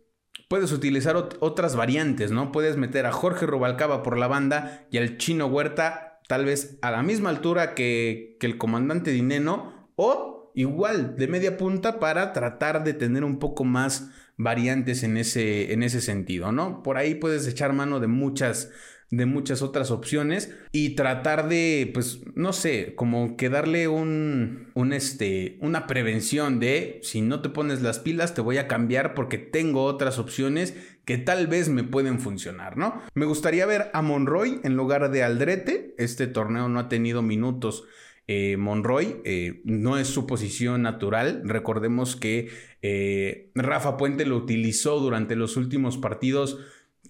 puedes 0.47 0.71
utilizar 0.71 1.15
otras 1.15 1.75
variantes, 1.75 2.29
¿no? 2.29 2.51
Puedes 2.51 2.77
meter 2.77 3.07
a 3.07 3.11
Jorge 3.11 3.47
Rubalcaba 3.47 4.03
por 4.03 4.15
la 4.15 4.27
banda 4.27 4.85
y 4.91 4.99
al 4.99 5.17
chino 5.17 5.47
Huerta 5.47 6.19
tal 6.27 6.45
vez 6.45 6.77
a 6.83 6.91
la 6.91 7.01
misma 7.01 7.31
altura 7.31 7.73
que, 7.73 8.37
que 8.39 8.45
el 8.45 8.59
comandante 8.59 9.09
Dineno 9.09 9.89
o 9.95 10.51
igual 10.53 11.15
de 11.15 11.27
media 11.27 11.57
punta 11.57 11.99
para 11.99 12.31
tratar 12.31 12.83
de 12.83 12.93
tener 12.93 13.23
un 13.23 13.39
poco 13.39 13.63
más 13.63 14.11
variantes 14.37 15.03
en 15.03 15.17
ese, 15.17 15.73
en 15.73 15.83
ese 15.83 15.99
sentido, 15.99 16.51
¿no? 16.51 16.83
Por 16.83 16.97
ahí 16.97 17.15
puedes 17.15 17.47
echar 17.47 17.73
mano 17.73 17.99
de 17.99 18.07
muchas 18.07 18.69
de 19.09 19.25
muchas 19.25 19.61
otras 19.61 19.89
opciones 19.89 20.53
y 20.73 20.95
tratar 20.95 21.47
de, 21.47 21.89
pues, 21.93 22.19
no 22.35 22.51
sé, 22.51 22.93
como 22.95 23.37
que 23.37 23.49
darle 23.49 23.87
un, 23.87 24.69
un, 24.73 24.91
este, 24.91 25.57
una 25.61 25.87
prevención 25.87 26.59
de, 26.59 26.99
si 27.03 27.21
no 27.21 27.41
te 27.41 27.49
pones 27.49 27.81
las 27.81 27.99
pilas, 27.99 28.33
te 28.33 28.41
voy 28.41 28.57
a 28.57 28.67
cambiar 28.67 29.13
porque 29.13 29.37
tengo 29.37 29.85
otras 29.85 30.19
opciones 30.19 30.75
que 31.05 31.17
tal 31.17 31.47
vez 31.47 31.69
me 31.69 31.85
pueden 31.85 32.19
funcionar, 32.19 32.75
¿no? 32.75 33.01
Me 33.13 33.25
gustaría 33.25 33.65
ver 33.65 33.89
a 33.93 34.01
Monroy 34.01 34.59
en 34.63 34.75
lugar 34.75 35.09
de 35.09 35.23
Aldrete, 35.23 35.95
este 35.97 36.27
torneo 36.27 36.67
no 36.67 36.79
ha 36.79 36.89
tenido 36.89 37.21
minutos 37.21 37.85
eh, 38.27 38.57
Monroy 38.57 39.21
eh, 39.23 39.61
no 39.63 39.97
es 39.97 40.07
su 40.07 40.27
posición 40.27 40.81
natural. 40.81 41.41
Recordemos 41.45 42.15
que 42.17 42.49
eh, 42.81 43.51
Rafa 43.55 43.95
Puente 43.95 44.25
lo 44.25 44.35
utilizó 44.35 44.99
durante 44.99 45.35
los 45.37 45.55
últimos 45.55 45.97
partidos 45.97 46.59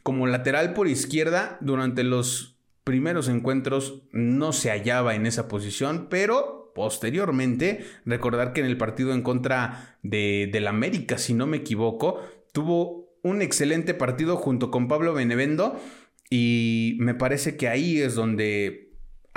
como 0.03 0.27
lateral 0.27 0.73
por 0.73 0.87
izquierda. 0.87 1.57
Durante 1.59 2.03
los 2.03 2.59
primeros 2.83 3.29
encuentros 3.29 4.03
no 4.11 4.53
se 4.53 4.69
hallaba 4.69 5.15
en 5.15 5.25
esa 5.25 5.47
posición, 5.47 6.07
pero 6.09 6.71
posteriormente, 6.75 7.83
recordar 8.05 8.53
que 8.53 8.59
en 8.59 8.67
el 8.67 8.77
partido 8.77 9.11
en 9.11 9.23
contra 9.23 9.97
de, 10.03 10.47
del 10.53 10.67
América, 10.67 11.17
si 11.17 11.33
no 11.33 11.47
me 11.47 11.57
equivoco, 11.57 12.21
tuvo 12.53 13.17
un 13.23 13.41
excelente 13.41 13.95
partido 13.95 14.37
junto 14.37 14.69
con 14.69 14.87
Pablo 14.87 15.15
Benevendo. 15.15 15.79
Y 16.29 16.97
me 16.99 17.15
parece 17.15 17.57
que 17.57 17.67
ahí 17.67 17.99
es 17.99 18.13
donde 18.13 18.86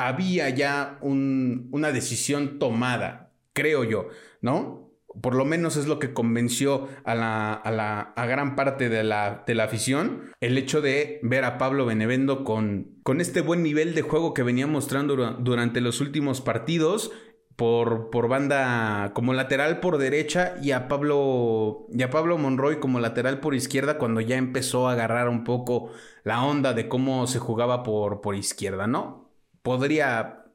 había 0.06 0.48
ya 0.50 0.98
una 1.02 1.92
decisión 1.92 2.58
tomada, 2.58 3.32
creo 3.52 3.84
yo, 3.84 4.08
¿no? 4.40 4.90
Por 5.20 5.34
lo 5.34 5.44
menos 5.44 5.76
es 5.76 5.86
lo 5.86 5.98
que 5.98 6.14
convenció 6.14 6.88
a, 7.04 7.14
la, 7.14 7.52
a, 7.52 7.70
la, 7.72 8.00
a 8.16 8.26
gran 8.26 8.54
parte 8.54 8.88
de 8.88 9.02
la, 9.02 9.42
de 9.46 9.54
la, 9.54 9.64
afición. 9.64 10.30
El 10.40 10.56
hecho 10.56 10.80
de 10.80 11.18
ver 11.22 11.44
a 11.44 11.58
Pablo 11.58 11.84
Benevendo 11.84 12.44
con, 12.44 12.94
con 13.02 13.20
este 13.20 13.40
buen 13.40 13.62
nivel 13.62 13.94
de 13.94 14.02
juego 14.02 14.34
que 14.34 14.44
venía 14.44 14.68
mostrando 14.68 15.16
durante 15.16 15.80
los 15.80 16.00
últimos 16.00 16.40
partidos. 16.40 17.10
Por, 17.56 18.08
por, 18.08 18.28
banda 18.28 19.12
como 19.12 19.34
lateral 19.34 19.80
por 19.80 19.98
derecha 19.98 20.54
y 20.62 20.70
a 20.70 20.88
Pablo 20.88 21.88
Pablo 22.10 22.38
Monroy 22.38 22.80
como 22.80 23.00
lateral 23.00 23.40
por 23.40 23.54
izquierda 23.54 23.98
cuando 23.98 24.22
ya 24.22 24.38
empezó 24.38 24.88
a 24.88 24.92
agarrar 24.92 25.28
un 25.28 25.44
poco 25.44 25.90
la 26.24 26.42
onda 26.42 26.72
de 26.72 26.88
cómo 26.88 27.26
se 27.26 27.38
jugaba 27.38 27.82
por, 27.82 28.22
por 28.22 28.34
izquierda, 28.34 28.86
¿no? 28.86 29.29
Podría, 29.70 30.46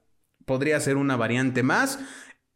podría 0.44 0.78
ser 0.82 0.98
una 0.98 1.16
variante 1.16 1.64
más 1.64 2.00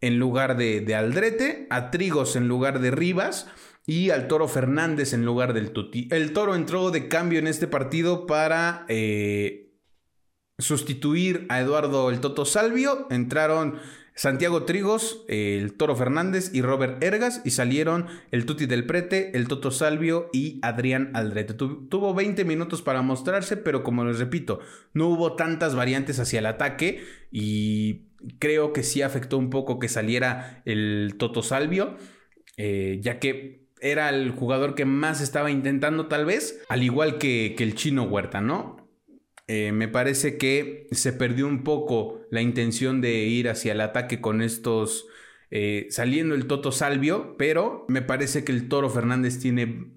en 0.01 0.19
lugar 0.19 0.57
de, 0.57 0.81
de, 0.81 0.93
Aldrete, 0.93 1.67
a 1.69 1.89
Trigos 1.89 2.35
en 2.35 2.49
lugar 2.49 2.81
de 2.81 2.91
Rivas 2.91 3.47
y 3.85 4.09
al 4.09 4.27
Toro 4.27 4.49
Fernández 4.49 5.13
en 5.13 5.23
lugar 5.23 5.53
del 5.53 5.71
Tuti. 5.71 6.09
El 6.11 6.33
Toro 6.33 6.55
entró 6.55 6.91
de 6.91 7.07
cambio 7.07 7.39
en 7.39 7.47
este 7.47 7.65
partido 7.65 8.25
para 8.25 8.85
eh, 8.89 9.71
sustituir 10.57 11.45
a 11.47 11.61
Eduardo 11.61 12.09
el 12.09 12.19
Toto 12.19 12.43
Salvio. 12.43 13.07
Entraron 13.09 13.79
Santiago 14.15 14.63
Trigos, 14.63 15.23
el 15.27 15.73
Toro 15.73 15.95
Fernández 15.95 16.51
y 16.53 16.61
Robert 16.61 17.01
Ergas 17.01 17.41
y 17.45 17.51
salieron 17.51 18.07
el 18.31 18.45
Tuti 18.45 18.65
del 18.65 18.85
Prete, 18.85 19.35
el 19.37 19.47
Toto 19.47 19.71
Salvio 19.71 20.29
y 20.33 20.59
Adrián 20.61 21.11
Aldrete. 21.13 21.53
tuvo 21.53 22.13
20 22.13 22.43
minutos 22.45 22.81
para 22.81 23.01
mostrarse, 23.01 23.57
pero 23.57 23.83
como 23.83 24.03
les 24.05 24.19
repito, 24.19 24.59
no 24.93 25.07
hubo 25.07 25.35
tantas 25.35 25.75
variantes 25.75 26.19
hacia 26.19 26.39
el 26.39 26.45
ataque 26.47 27.03
y 27.31 28.09
creo 28.39 28.73
que 28.73 28.83
sí 28.83 29.01
afectó 29.01 29.37
un 29.37 29.49
poco 29.49 29.79
que 29.79 29.87
saliera 29.87 30.61
el 30.65 31.15
Toto 31.17 31.41
Salvio, 31.41 31.95
eh, 32.57 32.99
ya 33.01 33.19
que 33.19 33.69
era 33.81 34.09
el 34.09 34.31
jugador 34.31 34.75
que 34.75 34.85
más 34.85 35.21
estaba 35.21 35.51
intentando 35.51 36.07
tal 36.07 36.25
vez, 36.25 36.61
al 36.67 36.83
igual 36.83 37.17
que, 37.17 37.55
que 37.57 37.63
el 37.63 37.75
chino 37.75 38.03
Huerta, 38.03 38.41
¿no? 38.41 38.88
Eh, 39.49 39.71
me 39.71 39.87
parece 39.87 40.37
que 40.37 40.87
se 40.91 41.11
perdió 41.11 41.47
un 41.47 41.63
poco 41.63 42.21
la 42.29 42.39
intención 42.39 43.01
de 43.01 43.23
ir 43.23 43.49
hacia 43.49 43.71
el 43.71 43.81
ataque 43.81 44.21
con 44.21 44.43
estos, 44.43 45.07
eh, 45.49 45.87
saliendo 45.89 46.35
el 46.35 46.45
Toto 46.45 46.71
Salvio, 46.71 47.35
pero 47.35 47.83
me 47.87 48.03
parece 48.03 48.43
que 48.43 48.51
el 48.51 48.69
Toro 48.69 48.91
Fernández 48.91 49.39
tiene 49.39 49.91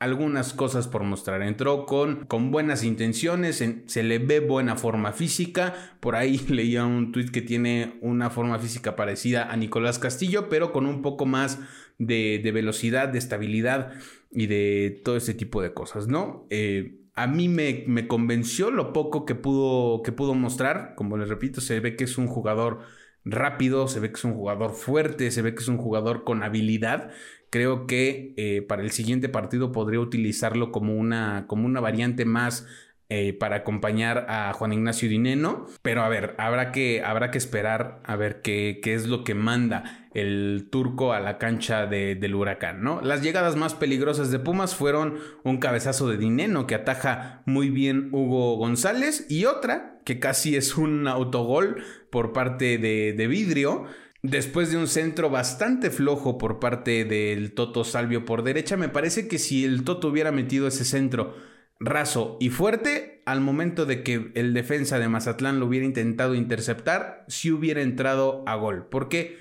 algunas 0.00 0.52
cosas 0.54 0.88
por 0.88 1.04
mostrar. 1.04 1.42
Entró 1.42 1.86
con, 1.86 2.26
con 2.26 2.50
buenas 2.50 2.82
intenciones, 2.82 3.64
se 3.86 4.02
le 4.02 4.18
ve 4.18 4.40
buena 4.40 4.74
forma 4.74 5.12
física. 5.12 5.96
Por 6.00 6.16
ahí 6.16 6.38
leía 6.48 6.84
un 6.84 7.12
tweet 7.12 7.30
que 7.30 7.42
tiene 7.42 7.98
una 8.00 8.28
forma 8.30 8.58
física 8.58 8.96
parecida 8.96 9.52
a 9.52 9.56
Nicolás 9.56 10.00
Castillo, 10.00 10.48
pero 10.48 10.72
con 10.72 10.84
un 10.84 11.02
poco 11.02 11.26
más 11.26 11.60
de, 11.98 12.40
velocidad, 12.52 13.08
de 13.08 13.18
estabilidad 13.18 13.92
y 14.32 14.48
de 14.48 15.00
todo 15.04 15.16
ese 15.16 15.32
tipo 15.32 15.62
de 15.62 15.72
cosas, 15.72 16.08
¿no? 16.08 16.48
Eh, 16.50 17.05
a 17.16 17.26
mí 17.26 17.48
me, 17.48 18.06
convenció 18.08 18.70
lo 18.70 18.92
poco 18.92 19.24
que 19.24 19.34
pudo, 19.34 20.02
que 20.02 20.12
pudo 20.12 20.34
mostrar. 20.34 20.94
Como 20.96 21.16
les 21.16 21.28
repito, 21.28 21.60
se 21.62 21.80
ve 21.80 21.96
que 21.96 22.04
es 22.04 22.18
un 22.18 22.26
jugador 22.26 22.80
rápido, 23.24 23.88
se 23.88 24.00
ve 24.00 24.10
que 24.10 24.16
es 24.16 24.24
un 24.24 24.34
jugador 24.34 24.72
fuerte, 24.74 25.30
se 25.30 25.42
ve 25.42 25.54
que 25.54 25.62
es 25.62 25.68
un 25.68 25.78
jugador 25.78 26.24
con 26.24 26.42
habilidad. 26.42 27.10
Creo 27.50 27.86
que 27.86 28.34
eh, 28.36 28.62
para 28.62 28.82
el 28.82 28.90
siguiente 28.90 29.30
partido 29.30 29.72
podría 29.72 30.00
utilizarlo 30.00 30.70
como 30.72 30.94
una, 30.94 31.46
como 31.48 31.66
una 31.66 31.80
variante 31.80 32.26
más 32.26 32.66
eh, 33.08 33.32
para 33.32 33.56
acompañar 33.56 34.26
a 34.28 34.52
Juan 34.52 34.72
Ignacio 34.72 35.08
Dineno. 35.08 35.66
Pero 35.82 36.02
a 36.02 36.08
ver, 36.08 36.34
habrá 36.38 36.72
que, 36.72 37.02
habrá 37.04 37.30
que 37.30 37.38
esperar 37.38 38.00
a 38.04 38.16
ver 38.16 38.42
qué, 38.42 38.80
qué 38.82 38.94
es 38.94 39.06
lo 39.06 39.22
que 39.22 39.34
manda 39.34 40.06
el 40.12 40.68
turco 40.70 41.12
a 41.12 41.20
la 41.20 41.36
cancha 41.38 41.86
del 41.86 42.34
huracán, 42.34 42.82
¿no? 42.82 43.00
Las 43.02 43.22
llegadas 43.22 43.54
más 43.54 43.74
peligrosas 43.74 44.30
de 44.30 44.38
Pumas 44.38 44.74
fueron 44.74 45.18
un 45.44 45.58
cabezazo 45.58 46.08
de 46.08 46.16
Dineno 46.16 46.66
que 46.66 46.74
ataja 46.74 47.42
muy 47.44 47.68
bien 47.68 48.08
Hugo 48.12 48.56
González 48.56 49.26
y 49.28 49.44
otra 49.44 50.00
que 50.04 50.18
casi 50.18 50.56
es 50.56 50.78
un 50.78 51.06
autogol 51.06 51.82
por 52.10 52.32
parte 52.32 52.78
de, 52.78 53.12
de 53.12 53.26
Vidrio 53.26 53.84
después 54.22 54.70
de 54.70 54.78
un 54.78 54.88
centro 54.88 55.30
bastante 55.30 55.90
flojo 55.90 56.38
por 56.38 56.58
parte 56.58 57.04
del 57.04 57.52
Toto 57.52 57.84
Salvio 57.84 58.24
por 58.24 58.42
derecha, 58.42 58.76
me 58.76 58.88
parece 58.88 59.28
que 59.28 59.38
si 59.38 59.64
el 59.64 59.84
Toto 59.84 60.08
hubiera 60.08 60.32
metido 60.32 60.66
ese 60.66 60.84
centro 60.84 61.34
raso 61.78 62.36
y 62.40 62.50
fuerte, 62.50 63.22
al 63.26 63.40
momento 63.40 63.86
de 63.86 64.02
que 64.02 64.30
el 64.34 64.54
defensa 64.54 64.98
de 64.98 65.08
Mazatlán 65.08 65.60
lo 65.60 65.66
hubiera 65.66 65.86
intentado 65.86 66.34
interceptar, 66.34 67.24
si 67.28 67.50
hubiera 67.50 67.82
entrado 67.82 68.44
a 68.46 68.54
gol. 68.54 68.88
Porque 68.90 69.38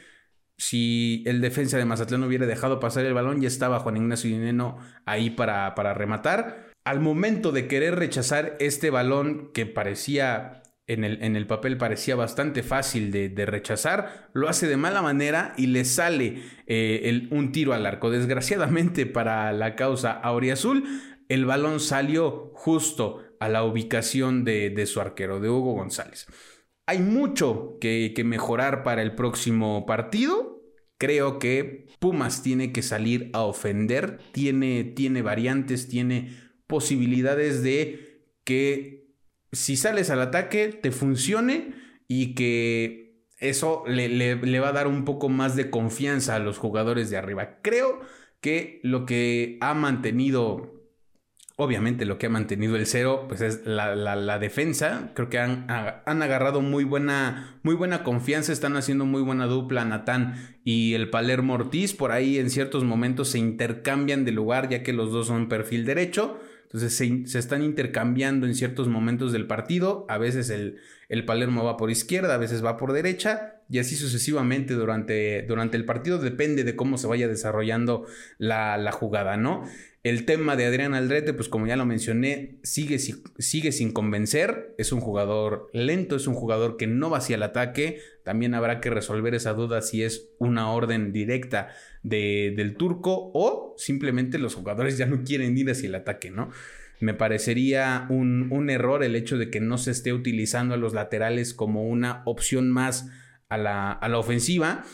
si 0.57 1.23
el 1.25 1.41
defensa 1.41 1.77
de 1.77 1.85
Mazatlán 1.85 2.23
hubiera 2.23 2.45
dejado 2.45 2.79
pasar 2.79 3.05
el 3.05 3.13
balón, 3.13 3.41
ya 3.41 3.47
estaba 3.47 3.79
Juan 3.79 3.97
Ignacio 3.97 4.29
Dineno 4.29 4.77
ahí 5.05 5.29
para, 5.29 5.75
para 5.75 5.93
rematar. 5.93 6.71
Al 6.83 6.99
momento 6.99 7.51
de 7.51 7.67
querer 7.67 7.95
rechazar 7.95 8.55
este 8.59 8.89
balón 8.89 9.51
que 9.53 9.65
parecía 9.65 10.61
en 10.87 11.03
el, 11.03 11.23
en 11.23 11.35
el, 11.35 11.47
papel 11.47 11.77
parecía 11.77 12.15
bastante 12.15 12.61
fácil 12.61 13.11
de, 13.11 13.45
rechazar, 13.47 14.29
lo 14.33 14.49
hace 14.49 14.67
de 14.67 14.77
mala 14.77 15.01
manera 15.01 15.53
y 15.57 15.67
le 15.67 15.83
sale 15.83 16.43
eh, 16.67 17.27
un 17.31 17.51
tiro 17.51 17.73
al 17.73 17.87
arco. 17.87 18.11
Desgraciadamente 18.11 19.07
para 19.07 19.51
la 19.51 19.75
causa 19.75 20.11
auriazul, 20.11 20.83
el 21.29 21.45
balón 21.45 21.79
salió 21.79 22.51
justo 22.53 23.23
a 23.39 23.49
la 23.49 23.63
ubicación 23.63 24.43
de, 24.43 24.85
su 24.85 25.01
arquero, 25.01 25.39
de 25.39 25.49
Hugo 25.49 25.73
González. 25.73 26.27
Hay 26.85 26.99
mucho 26.99 27.77
que, 27.79 28.13
mejorar 28.25 28.83
para 28.83 29.01
el 29.01 29.15
próximo 29.15 29.85
partido. 29.85 30.61
Creo 30.97 31.39
que 31.39 31.87
Pumas 31.99 32.43
tiene 32.43 32.71
que 32.71 32.81
salir 32.81 33.29
a 33.33 33.41
ofender, 33.41 34.19
tiene, 34.31 34.83
tiene 34.83 35.21
variantes, 35.21 35.87
tiene 35.87 36.37
posibilidades 36.67 37.63
de 37.63 38.23
que 38.43 39.07
si 39.51 39.75
sales 39.75 40.09
al 40.09 40.21
ataque 40.21 40.67
te 40.69 40.91
funcione 40.91 41.73
y 42.07 42.35
que 42.35 43.25
eso 43.37 43.83
le, 43.87 44.07
le, 44.07 44.59
va 44.59 44.69
a 44.69 44.73
dar 44.73 44.87
un 44.87 45.05
poco 45.05 45.29
más 45.29 45.55
de 45.55 45.69
confianza 45.69 46.35
a 46.35 46.39
los 46.39 46.57
jugadores 46.57 47.09
de 47.09 47.17
arriba. 47.17 47.59
Creo 47.61 47.99
que 48.39 48.79
lo 48.83 49.05
que 49.05 49.57
ha 49.61 49.73
mantenido 49.73 50.74
Obviamente 51.57 52.03
lo 52.03 52.17
que 52.17 52.25
ha 52.25 52.29
mantenido 52.29 52.75
el 52.75 52.85
cero 52.85 53.25
pues 53.29 53.39
es 53.39 53.65
la, 53.65 54.39
defensa. 54.39 55.11
Creo 55.13 55.29
que 55.29 55.39
han, 55.39 55.65
han, 55.69 56.21
agarrado 56.21 56.59
muy 56.59 56.83
buena, 56.83 57.57
muy 57.63 57.75
buena 57.75 58.03
confianza, 58.03 58.51
están 58.51 58.75
haciendo 58.75 59.05
muy 59.05 59.21
buena 59.21 59.45
dupla 59.45 59.85
Natán 59.85 60.35
y 60.65 60.95
el 60.95 61.09
Palermo 61.09 61.53
Ortiz. 61.53 61.93
Por 61.93 62.11
ahí 62.11 62.39
en 62.39 62.49
ciertos 62.49 62.83
momentos 62.83 63.29
se 63.29 63.39
intercambian 63.39 64.25
de 64.25 64.33
lugar 64.33 64.67
ya 64.67 64.83
que 64.83 64.91
los 64.91 65.13
dos 65.13 65.27
son 65.27 65.47
perfil 65.47 65.85
derecho. 65.85 66.41
Entonces 66.63 66.93
se, 66.93 67.39
están 67.39 67.63
intercambiando 67.63 68.47
en 68.47 68.53
ciertos 68.53 68.89
momentos 68.89 69.31
del 69.31 69.47
partido. 69.47 70.05
A 70.09 70.17
veces 70.17 70.49
el, 70.49 70.79
el, 71.07 71.23
Palermo 71.23 71.63
va 71.63 71.77
por 71.77 71.89
izquierda, 71.89 72.33
a 72.33 72.37
veces 72.37 72.65
va 72.65 72.75
por 72.75 72.91
derecha. 72.91 73.61
Y 73.69 73.79
así 73.79 73.95
sucesivamente 73.95 74.73
durante, 74.73 75.43
durante 75.43 75.77
el 75.77 75.85
partido. 75.85 76.17
Depende 76.17 76.65
de 76.65 76.75
cómo 76.75 76.97
se 76.97 77.07
vaya 77.07 77.29
desarrollando 77.29 78.05
la, 78.39 78.77
la 78.77 78.91
jugada, 78.91 79.37
¿no? 79.37 79.63
El 80.05 80.25
tema 80.25 80.55
de 80.55 80.67
Adrián 80.67 80.93
Aldrete, 80.93 81.33
pues 81.33 81.49
como 81.49 81.65
ya 81.65 81.75
lo 81.75 81.87
mencioné, 81.87 82.59
sigue, 82.61 82.99
sigue 82.99 83.71
sin 83.71 83.91
convencer. 83.91 84.75
Es 84.77 84.91
un 84.91 84.99
jugador 84.99 85.67
lento, 85.73 86.15
es 86.15 86.27
un 86.27 86.35
jugador 86.35 86.77
que 86.77 86.85
no 86.85 87.09
va 87.09 87.17
hacia 87.17 87.37
el 87.37 87.41
ataque. 87.41 87.97
También 88.23 88.53
habrá 88.53 88.81
que 88.81 88.91
resolver 88.91 89.33
esa 89.33 89.53
duda 89.53 89.81
si 89.81 90.03
es 90.03 90.29
una 90.37 90.69
orden 90.69 91.11
directa 91.11 91.69
de, 92.03 92.53
del 92.55 92.75
turco 92.75 93.31
o 93.33 93.73
simplemente 93.79 94.37
los 94.37 94.53
jugadores 94.53 94.95
ya 94.99 95.07
no 95.07 95.23
quieren 95.23 95.57
ir 95.57 95.71
hacia 95.71 95.87
el 95.87 95.95
ataque, 95.95 96.29
¿no? 96.29 96.51
Me 96.99 97.15
parecería 97.15 98.05
un, 98.11 98.49
un 98.51 98.69
error 98.69 99.03
el 99.03 99.15
hecho 99.15 99.39
de 99.39 99.49
que 99.49 99.59
no 99.59 99.79
se 99.79 99.89
esté 99.89 100.13
utilizando 100.13 100.75
a 100.75 100.77
los 100.77 100.93
laterales 100.93 101.55
como 101.55 101.83
una 101.83 102.21
opción 102.25 102.69
más 102.69 103.09
a 103.49 103.57
la, 103.57 103.91
a 103.91 104.07
la 104.07 104.19
ofensiva 104.19 104.85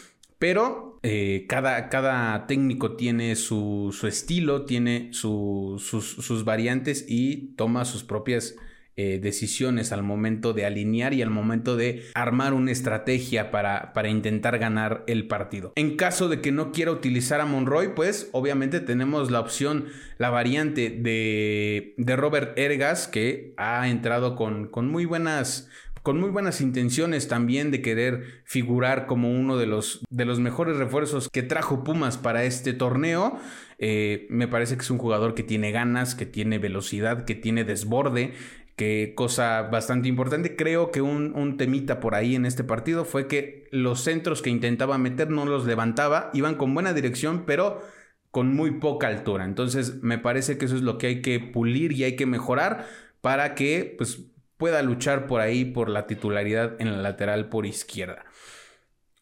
pero 0.42 0.91
eh, 1.04 1.46
cada, 1.48 1.90
cada, 1.90 2.46
técnico 2.46 2.96
tiene 2.96 3.36
su, 3.36 3.96
estilo, 4.08 4.66
tiene 4.66 5.10
sus, 5.14 6.44
variantes 6.46 7.06
y 7.08 7.54
toma 7.56 7.86
sus 7.86 8.04
propias 8.04 8.56
eh, 8.98 9.20
decisiones 9.22 9.92
al 9.92 10.04
momento 10.04 10.54
de 10.54 10.66
alinear 10.66 11.14
y 11.14 11.22
al 11.22 11.30
momento 11.30 11.78
de 11.78 12.04
armar 12.14 12.54
una 12.54 12.72
estrategia 12.72 13.50
para, 13.50 13.94
para, 13.94 14.10
intentar 14.10 14.60
ganar 14.60 15.04
el 15.08 15.28
partido. 15.28 15.72
En 15.76 15.96
caso 15.96 16.28
de 16.28 16.42
que 16.42 16.52
no 16.52 16.72
quiera 16.72 16.92
utilizar 16.92 17.40
a 17.40 17.46
Monroy, 17.46 17.96
pues 17.96 18.30
obviamente 18.34 18.82
tenemos 18.82 19.32
la 19.32 19.40
opción, 19.40 19.86
la 20.18 20.30
variante 20.30 20.90
de, 20.90 21.94
de 21.98 22.16
Robert 22.18 22.58
Ergas, 22.60 23.08
que 23.08 23.54
ha 23.56 23.88
entrado 23.88 24.36
con, 24.36 24.68
con 24.68 24.90
muy 24.90 25.06
buenas 25.06 25.70
con 26.04 26.20
muy 26.20 26.30
buenas 26.30 26.62
intenciones 26.62 27.28
también 27.28 27.70
de 27.70 27.82
querer 27.82 28.42
figurar 28.44 29.06
como 29.06 29.32
uno 29.32 29.58
de 29.58 29.68
los, 29.68 30.04
de 30.10 30.26
los 30.26 30.40
mejores 30.40 30.78
refuerzos 30.78 31.30
que 31.30 31.44
trajo 31.44 31.84
Pumas 31.84 32.18
para 32.18 32.44
este 32.44 32.74
torneo. 32.74 33.40
Eh, 33.78 34.28
me 34.30 34.48
parece 34.48 34.76
que 34.76 34.82
es 34.82 34.92
un 34.92 34.98
jugador 34.98 35.36
que 35.36 35.44
tiene 35.44 35.72
ganas, 35.72 36.16
que 36.16 36.26
tiene 36.26 36.60
velocidad, 36.60 37.26
que 37.26 37.36
tiene 37.36 37.64
desborde, 37.64 38.34
que 38.82 39.14
cosa 39.14 39.62
bastante 39.62 40.08
importante. 40.08 40.56
Creo 40.56 40.90
que 40.90 41.04
un, 41.04 41.36
un, 41.36 41.56
temita 41.56 42.00
por 42.00 42.16
ahí 42.16 42.34
en 42.34 42.48
este 42.48 42.64
partido 42.64 43.06
fue 43.06 43.28
que 43.28 43.68
los 43.70 44.02
centros 44.02 44.42
que 44.42 44.50
intentaba 44.50 44.98
meter 44.98 45.30
no 45.30 45.46
los 45.46 45.68
levantaba, 45.68 46.32
iban 46.34 46.56
con 46.56 46.74
buena 46.74 46.92
dirección, 46.92 47.44
pero 47.46 47.84
con 48.32 48.56
muy 48.56 48.80
poca 48.80 49.06
altura. 49.06 49.46
Entonces 49.46 50.02
me 50.02 50.18
parece 50.18 50.58
que 50.58 50.66
eso 50.66 50.76
es 50.76 50.82
lo 50.82 50.98
que 50.98 51.06
hay 51.06 51.22
que 51.22 51.40
pulir 51.40 51.92
y 51.92 52.06
hay 52.06 52.16
que 52.16 52.26
mejorar 52.26 52.88
para 53.22 53.54
que 53.54 53.94
pues 54.00 54.24
pueda 54.58 54.82
luchar 54.82 55.28
por 55.28 55.42
ahí 55.42 55.64
por 55.64 55.88
la 55.88 56.08
titularidad 56.08 56.82
en 56.82 56.92
la 56.92 57.04
lateral 57.04 57.50
por 57.50 57.68
izquierda. 57.68 58.26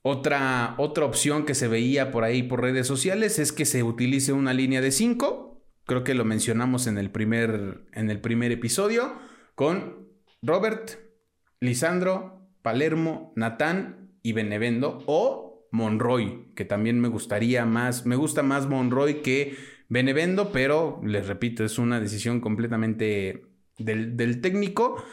Otra, 0.03 0.75
otra 0.77 1.03
opción 1.03 1.43
que 1.43 1.53
se 1.53 1.67
veía 1.67 2.11
por 2.11 2.23
ahí 2.23 2.43
por 2.43 2.61
redes 2.61 2.87
sociales 2.87 3.39
es 3.39 3.51
que 3.51 3.65
se 3.65 3.83
utilice 3.83 4.31
una 4.31 4.53
línea 4.53 4.79
de 4.79 4.93
5. 4.93 5.61
Creo 5.85 6.05
que 6.05 6.13
lo 6.13 6.23
mencionamos 6.23 6.87
en 6.87 6.97
el 6.97 7.11
primer, 7.11 7.81
en 7.91 8.09
el 8.09 8.21
primer 8.21 8.53
episodio 8.53 9.27
con 9.59 10.07
Robert, 10.41 10.91
Lisandro, 11.59 12.49
Palermo, 12.61 13.33
Natán 13.35 14.13
y 14.23 14.31
Benevendo 14.31 15.03
o 15.05 15.67
Monroy, 15.73 16.53
que 16.55 16.63
también 16.63 17.01
me 17.01 17.09
gustaría 17.09 17.65
más, 17.65 18.05
me 18.05 18.15
gusta 18.15 18.41
más 18.41 18.67
Monroy 18.67 19.15
que 19.15 19.57
Benevendo, 19.89 20.53
pero 20.53 21.01
les 21.03 21.27
repito, 21.27 21.65
es 21.65 21.77
una 21.77 21.99
decisión 21.99 22.39
completamente 22.39 23.47
del, 23.77 24.39
técnico. 24.39 25.03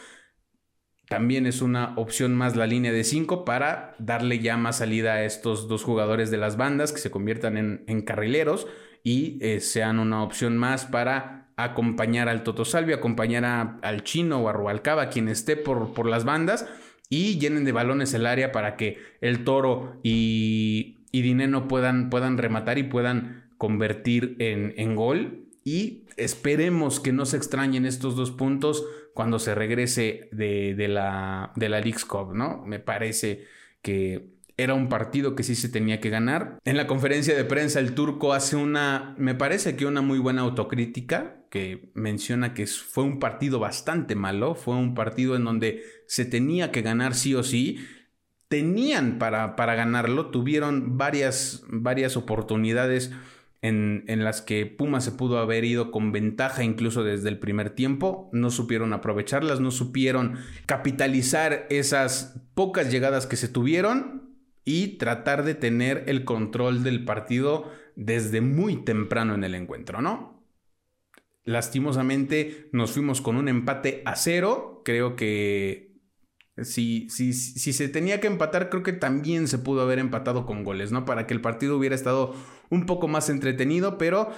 También 1.08 1.46
es 1.46 1.60
una 1.60 1.96
opción 1.96 2.32
más 2.36 2.54
la 2.54 2.68
línea 2.68 2.92
de 2.92 3.02
5 3.02 3.44
para 3.44 3.96
darle 3.98 4.38
ya 4.38 4.56
más 4.56 4.78
salida 4.78 5.14
a 5.14 5.24
estos 5.24 5.66
dos 5.66 5.82
jugadores 5.82 6.30
de 6.30 6.36
las 6.36 6.56
bandas 6.56 6.92
que 6.92 7.00
se 7.00 7.10
conviertan 7.10 7.56
en, 7.84 8.02
carrileros 8.02 8.68
y 9.02 9.44
eh, 9.44 9.58
sean 9.58 9.98
una 9.98 10.22
opción 10.22 10.56
más 10.56 10.84
para 10.84 11.45
acompañar 11.56 12.28
al 12.28 12.42
Toto 12.42 12.64
Salvio, 12.64 12.96
acompañar 12.96 13.78
al 13.82 14.04
Chino 14.04 14.38
o 14.40 14.48
a 14.48 14.52
Rubalcaba, 14.52 15.08
quien 15.08 15.28
esté 15.28 15.56
por, 15.56 15.94
por 15.94 16.06
las 16.06 16.24
bandas 16.24 16.68
y 17.08 17.38
llenen 17.38 17.64
de 17.64 17.72
balones 17.72 18.14
el 18.14 18.26
área 18.26 18.52
para 18.52 18.76
que 18.76 18.98
el 19.20 19.44
Toro 19.44 19.98
y, 20.02 20.98
y 21.12 21.22
Dineno 21.22 21.68
puedan, 21.68 22.10
puedan 22.10 22.36
rematar 22.38 22.78
y 22.78 22.82
puedan 22.84 23.50
convertir 23.58 24.36
en, 24.38 24.74
en 24.76 24.94
gol. 24.94 25.44
Y 25.64 26.04
esperemos 26.16 27.00
que 27.00 27.12
no 27.12 27.26
se 27.26 27.36
extrañen 27.36 27.86
estos 27.86 28.16
dos 28.16 28.30
puntos 28.30 28.86
cuando 29.14 29.38
se 29.38 29.54
regrese 29.54 30.28
de, 30.30 30.74
la, 30.88 31.52
de 31.56 31.68
la 31.68 31.80
League's 31.80 32.04
Cup, 32.04 32.34
¿no? 32.34 32.62
Me 32.66 32.78
parece 32.78 33.44
que 33.82 34.35
era 34.56 34.74
un 34.74 34.88
partido 34.88 35.34
que 35.34 35.42
sí 35.42 35.54
se 35.54 35.68
tenía 35.68 36.00
que 36.00 36.10
ganar. 36.10 36.58
En 36.64 36.76
la 36.76 36.86
conferencia 36.86 37.36
de 37.36 37.44
prensa 37.44 37.78
el 37.78 37.94
turco 37.94 38.32
hace 38.32 38.56
una, 38.56 39.14
me 39.18 39.34
parece 39.34 39.76
que 39.76 39.86
una 39.86 40.00
muy 40.00 40.18
buena 40.18 40.42
autocrítica, 40.42 41.44
que 41.50 41.90
menciona 41.94 42.54
que 42.54 42.66
fue 42.66 43.04
un 43.04 43.18
partido 43.18 43.58
bastante 43.58 44.14
malo, 44.14 44.54
fue 44.54 44.76
un 44.76 44.94
partido 44.94 45.36
en 45.36 45.44
donde 45.44 45.82
se 46.06 46.24
tenía 46.24 46.72
que 46.72 46.82
ganar 46.82 47.14
sí 47.14 47.34
o 47.34 47.42
sí. 47.42 47.78
Tenían 48.48 49.18
para, 49.18 49.56
para 49.56 49.74
ganarlo, 49.74 50.30
tuvieron 50.30 50.96
varias, 50.96 51.64
varias 51.68 52.16
oportunidades 52.16 53.10
en, 53.62 54.24
las 54.24 54.42
que 54.42 54.66
Puma 54.66 55.00
se 55.00 55.12
pudo 55.12 55.38
haber 55.38 55.64
ido 55.64 55.90
con 55.90 56.12
ventaja 56.12 56.62
incluso 56.62 57.02
desde 57.02 57.28
el 57.28 57.38
primer 57.38 57.70
tiempo, 57.70 58.30
no 58.32 58.50
supieron 58.50 58.92
aprovecharlas, 58.92 59.60
no 59.60 59.70
supieron 59.70 60.38
capitalizar 60.66 61.66
esas 61.70 62.40
pocas 62.54 62.90
llegadas 62.90 63.26
que 63.26 63.36
se 63.36 63.48
tuvieron 63.48 64.25
y 64.66 64.98
tratar 64.98 65.44
de 65.44 65.54
tener 65.54 66.02
el 66.08 66.24
control 66.24 66.82
del 66.82 67.04
partido 67.04 67.72
desde 67.94 68.40
muy 68.40 68.84
temprano 68.84 69.34
en 69.34 69.44
el 69.44 69.54
encuentro, 69.54 70.02
¿no? 70.02 70.44
Lastimosamente 71.44 72.68
nos 72.72 72.90
fuimos 72.90 73.20
con 73.20 73.36
un 73.36 73.48
empate 73.48 74.02
a 74.04 74.16
cero, 74.16 74.82
creo 74.84 75.14
que 75.14 75.94
si, 76.60 77.08
si, 77.10 77.32
si, 77.32 77.72
se 77.72 77.88
tenía 77.88 78.20
que 78.20 78.26
empatar, 78.26 78.68
creo 78.68 78.82
que 78.82 78.92
también 78.92 79.46
se 79.46 79.58
pudo 79.58 79.82
haber 79.82 80.00
empatado 80.00 80.46
con 80.46 80.64
goles, 80.64 80.90
¿no? 80.90 81.04
Para 81.04 81.28
que 81.28 81.34
el 81.34 81.40
partido 81.40 81.78
hubiera 81.78 81.94
estado 81.94 82.34
un 82.68 82.86
poco 82.86 83.06
más 83.06 83.30
entretenido, 83.30 83.98
pero 83.98 84.32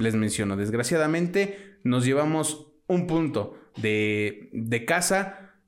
les 0.00 0.16
menciono, 0.16 0.56
desgraciadamente 0.56 1.78
nos 1.84 2.04
llevamos 2.04 2.72
un 2.88 3.06
punto 3.06 3.56
de, 3.76 4.50
de 4.52 4.84
casa. 4.84 5.60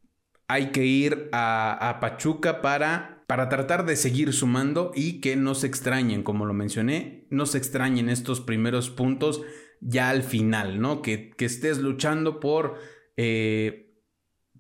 Hay 0.49 0.73
que 0.73 0.85
ir 0.85 1.29
a, 1.31 1.89
a 1.89 2.01
Pachuca 2.01 2.63
para 2.63 3.16
para 3.27 3.49
tratar 3.49 3.87
de 3.87 3.97
seguir 3.97 4.33
sumando 4.33 4.93
y 4.95 5.21
que 5.21 5.37
no 5.37 5.55
se 5.55 5.67
extrañen, 5.67 6.23
como 6.23 6.47
lo 6.47 6.55
mencioné, 6.55 7.27
no 7.31 7.47
se 7.47 7.59
extrañen 7.59 8.09
estos 8.09 8.41
primeros 8.41 8.91
puntos 8.91 9.43
ya 9.81 10.11
al 10.11 10.23
final, 10.23 10.81
¿no? 10.81 11.03
Que, 11.03 11.31
que 11.31 11.45
estés 11.45 11.79
luchando 11.79 12.41
por... 12.41 12.77
Eh, 13.17 13.87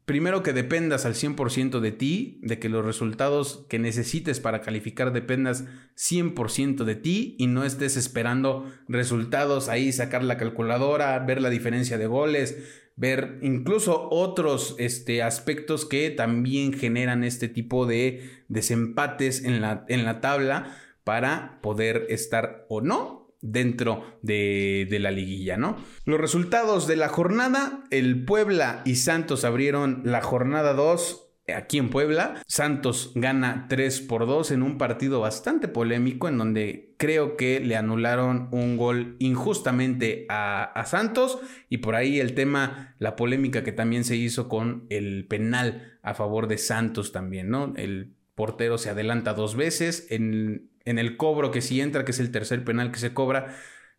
primero 0.07 0.45
que 0.45 0.53
dependas 0.53 1.05
al 1.05 1.15
100% 1.15 1.81
de 1.81 1.93
ti, 1.93 2.41
de 2.43 2.59
que 2.61 2.69
los 2.69 2.85
resultados 2.85 3.67
que 3.69 3.81
necesites 3.81 4.39
para 4.39 4.61
calificar 4.61 5.13
dependas 5.13 5.65
100% 5.97 6.85
de 6.85 6.95
ti 6.95 7.35
y 7.39 7.49
no 7.49 7.65
estés 7.65 7.97
esperando 7.97 8.73
resultados 8.89 9.69
ahí, 9.69 9.93
sacar 9.93 10.23
la 10.23 10.39
calculadora, 10.39 11.19
ver 11.19 11.43
la 11.43 11.51
diferencia 11.51 11.99
de 11.99 12.07
goles, 12.07 12.86
ver 12.97 13.39
incluso 13.43 14.09
otros 14.11 14.75
este, 14.79 15.23
aspectos 15.23 15.85
que 15.85 16.11
también 16.11 16.73
generan 16.73 17.25
este 17.25 17.49
tipo 17.49 17.87
de 17.87 18.31
desempates 18.49 19.45
en 19.45 19.61
la, 19.61 19.85
en 19.89 20.05
la 20.05 20.21
tabla 20.21 20.77
para 21.05 21.61
poder 21.63 22.07
estar 22.09 22.67
o 22.69 22.81
no 22.81 23.27
dentro 23.41 24.19
de, 24.23 24.89
la 25.01 25.11
liguilla, 25.11 25.57
¿no? 25.57 25.77
Los 26.05 26.21
resultados 26.21 26.87
de 26.87 26.97
la 26.97 27.09
jornada, 27.09 27.85
el 27.91 28.25
Puebla 28.25 28.83
y 28.85 28.97
Santos 28.97 29.45
abrieron 29.45 30.03
la 30.05 30.23
jornada 30.23 30.73
2 30.73 31.26
aquí 31.55 31.79
en 31.79 31.91
Puebla. 31.91 32.43
Santos 32.47 33.13
gana 33.15 33.67
3 33.69 34.01
por 34.03 34.27
2 34.27 34.51
en 34.53 34.63
un 34.63 34.79
partido 34.79 35.21
bastante 35.21 35.69
polémico 35.69 36.29
en 36.29 36.39
donde 36.39 36.95
creo 36.97 37.37
que 37.37 37.61
le 37.61 37.77
anularon 37.77 38.49
un 38.53 38.77
gol 38.77 39.17
injustamente 39.19 40.27
a, 40.29 40.65
a, 40.65 40.85
Santos 40.87 41.39
y 41.69 41.79
por 41.79 41.95
ahí 41.95 42.21
el 42.21 42.35
tema, 42.35 42.95
la 42.99 43.17
polémica 43.17 43.65
que 43.65 43.73
también 43.73 44.05
se 44.05 44.17
hizo 44.17 44.49
con 44.49 44.87
el 44.91 45.27
penal 45.27 45.99
a 46.03 46.15
favor 46.15 46.49
de 46.49 46.59
Santos 46.59 47.13
también, 47.13 47.51
¿no? 47.51 47.75
El 47.77 48.15
portero 48.35 48.79
se 48.79 48.91
adelanta 48.91 49.35
dos 49.35 49.57
veces 49.57 50.07
en 50.11 50.71
en 50.87 50.99
el 50.99 51.19
cobro 51.19 51.51
que 51.51 51.61
si 51.61 51.81
entra, 51.81 52.05
que 52.05 52.13
es 52.13 52.21
el 52.21 52.31
tercer 52.31 52.65
penal 52.65 52.91
que 52.91 52.99
se 52.99 53.13
cobra, 53.13 53.55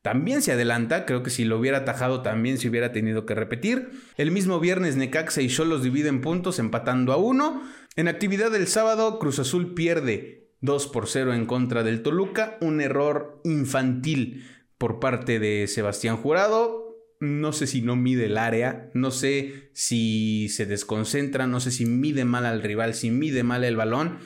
también 0.08 0.42
se 0.42 0.54
adelanta. 0.54 1.06
Creo 1.06 1.22
que 1.22 1.30
si 1.30 1.44
lo 1.44 1.60
hubiera 1.60 1.80
atajado 1.80 2.22
también 2.22 2.58
se 2.58 2.70
hubiera 2.70 2.94
tenido 2.94 3.26
que 3.26 3.36
repetir. 3.36 3.90
El 4.16 4.32
mismo 4.32 4.62
viernes 4.62 4.96
Necaxa 4.96 5.42
y 5.42 5.50
Cholos 5.50 5.84
dividen 5.84 6.22
puntos 6.22 6.60
empatando 6.60 7.12
a 7.12 7.18
uno. 7.18 7.62
En 7.98 8.08
actividad 8.08 8.50
del 8.50 8.68
sábado, 8.68 9.20
Cruz 9.20 9.38
Azul 9.40 9.74
pierde 9.74 10.48
2 10.62 10.88
por 10.88 11.10
0 11.10 11.34
en 11.34 11.46
contra 11.46 11.84
del 11.84 12.04
Toluca. 12.04 12.58
Un 12.62 12.80
error 12.80 13.42
infantil 13.44 14.46
por 14.78 15.02
parte 15.02 15.40
de 15.40 15.68
Sebastián 15.68 16.16
Jurado. 16.16 16.96
No 17.20 17.52
sé 17.52 17.68
si 17.68 17.82
no 17.82 17.98
mide 17.98 18.28
el 18.28 18.38
área, 18.38 18.90
no 18.94 19.12
sé 19.12 19.72
si 19.74 20.48
se 20.48 20.66
desconcentra, 20.66 21.48
no 21.48 21.60
sé 21.60 21.72
si 21.72 21.86
mide 21.86 22.24
mal 22.24 22.46
al 22.46 22.64
rival, 22.64 22.94
si 22.94 23.12
mide 23.12 23.44
mal 23.44 23.66
el 23.66 23.76
balón 23.76 24.20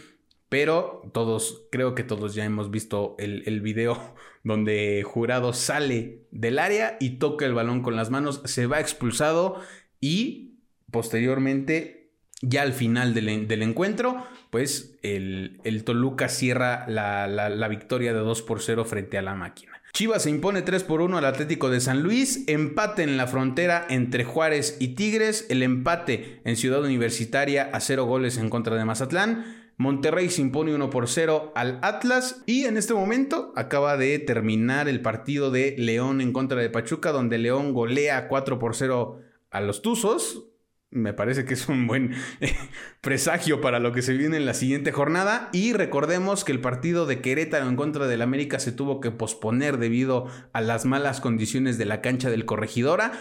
pero 0.51 1.09
todos, 1.13 1.63
creo 1.71 1.95
que 1.95 2.03
todos 2.03 2.35
ya 2.35 2.43
hemos 2.43 2.69
visto 2.71 3.15
el, 3.19 3.43
el, 3.45 3.61
video 3.61 4.15
donde 4.43 5.03
Jurado 5.05 5.53
sale 5.53 6.23
del 6.31 6.59
área 6.59 6.97
y 6.99 7.11
toca 7.11 7.45
el 7.45 7.53
balón 7.53 7.81
con 7.81 7.95
las 7.95 8.09
manos, 8.09 8.41
se 8.45 8.65
va 8.67 8.79
expulsado 8.79 9.61
y 9.99 10.55
posteriormente, 10.91 12.11
ya 12.41 12.63
al 12.63 12.73
final 12.73 13.13
del, 13.13 13.47
del 13.47 13.61
encuentro, 13.61 14.25
pues 14.49 14.97
el, 15.03 15.59
el 15.63 15.83
Toluca 15.83 16.27
cierra 16.27 16.85
la, 16.87 17.27
la, 17.27 17.49
la, 17.49 17.67
victoria 17.67 18.13
de 18.13 18.19
2 18.19 18.41
por 18.41 18.61
0 18.61 18.83
frente 18.85 19.17
a 19.17 19.21
la 19.21 19.35
máquina. 19.35 19.71
Chivas 19.93 20.23
se 20.23 20.29
impone 20.29 20.61
3 20.61 20.83
por 20.83 21.01
1 21.01 21.17
al 21.17 21.25
Atlético 21.25 21.69
de 21.69 21.81
San 21.81 22.01
Luis, 22.01 22.45
empate 22.47 23.03
en 23.03 23.17
la 23.17 23.27
frontera 23.27 23.85
entre 23.89 24.23
Juárez 24.23 24.77
y 24.79 24.89
Tigres, 24.89 25.45
el 25.49 25.63
empate 25.63 26.41
en 26.45 26.55
Ciudad 26.55 26.81
Universitaria 26.81 27.69
a 27.73 27.79
0 27.79 28.05
goles 28.05 28.37
en 28.37 28.49
contra 28.49 28.75
de 28.75 28.85
Mazatlán. 28.85 29.60
Monterrey 29.81 30.29
se 30.29 30.41
impone 30.41 30.75
1 30.75 30.89
por 30.91 31.09
0 31.09 31.53
al 31.55 31.79
Atlas 31.81 32.43
y 32.45 32.65
en 32.65 32.77
este 32.77 32.93
momento 32.93 33.51
acaba 33.55 33.97
de 33.97 34.19
terminar 34.19 34.87
el 34.87 35.01
partido 35.01 35.49
de 35.49 35.75
León 35.75 36.21
en 36.21 36.33
contra 36.33 36.61
de 36.61 36.69
Pachuca 36.69 37.11
donde 37.11 37.39
León 37.39 37.73
golea 37.73 38.27
4 38.27 38.59
por 38.59 38.75
0 38.75 39.21
a 39.49 39.59
los 39.59 39.81
Tuzos. 39.81 40.45
Me 40.91 41.13
parece 41.13 41.45
que 41.45 41.55
es 41.55 41.67
un 41.67 41.87
buen 41.87 42.13
presagio 43.01 43.59
para 43.59 43.79
lo 43.79 43.91
que 43.91 44.03
se 44.03 44.13
viene 44.13 44.37
en 44.37 44.45
la 44.45 44.53
siguiente 44.53 44.91
jornada. 44.91 45.49
Y 45.51 45.73
recordemos 45.73 46.43
que 46.43 46.51
el 46.51 46.61
partido 46.61 47.07
de 47.07 47.21
Querétaro 47.21 47.67
en 47.67 47.75
contra 47.75 48.05
del 48.05 48.21
América 48.21 48.59
se 48.59 48.71
tuvo 48.71 48.99
que 48.99 49.09
posponer 49.09 49.79
debido 49.79 50.27
a 50.53 50.61
las 50.61 50.85
malas 50.85 51.21
condiciones 51.21 51.79
de 51.79 51.85
la 51.85 52.01
cancha 52.01 52.29
del 52.29 52.45
Corregidora. 52.45 53.13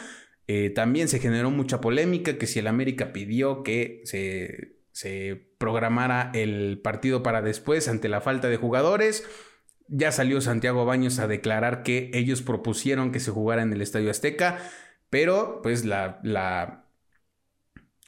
Eh, 0.47 0.69
también 0.69 1.09
se 1.09 1.21
generó 1.21 1.51
mucha 1.51 1.81
polémica 1.81 2.37
que 2.37 2.47
si 2.47 2.59
el 2.59 2.67
América 2.67 3.15
pidió 3.15 3.63
que 3.63 4.03
se 4.05 4.80
se 4.93 5.55
programara 5.59 6.31
el 6.35 6.81
partido 6.83 7.23
para 7.23 7.43
después 7.43 7.89
ante 7.89 8.09
la 8.09 8.21
falta 8.21 8.49
de 8.49 8.57
jugadores. 8.57 9.25
Ya 9.89 10.13
salió 10.13 10.41
Santiago 10.41 10.85
Baños 10.85 11.19
a 11.19 11.27
declarar 11.27 11.83
que 11.83 12.11
ellos 12.15 12.43
propusieron 12.43 13.13
que 13.13 13.21
se 13.21 13.31
jugara 13.31 13.63
en 13.63 13.73
el 13.73 13.83
Estadio 13.83 14.11
Azteca, 14.11 14.59
pero 15.11 15.61
pues 15.63 15.85
la, 15.85 16.21
la, 16.23 16.87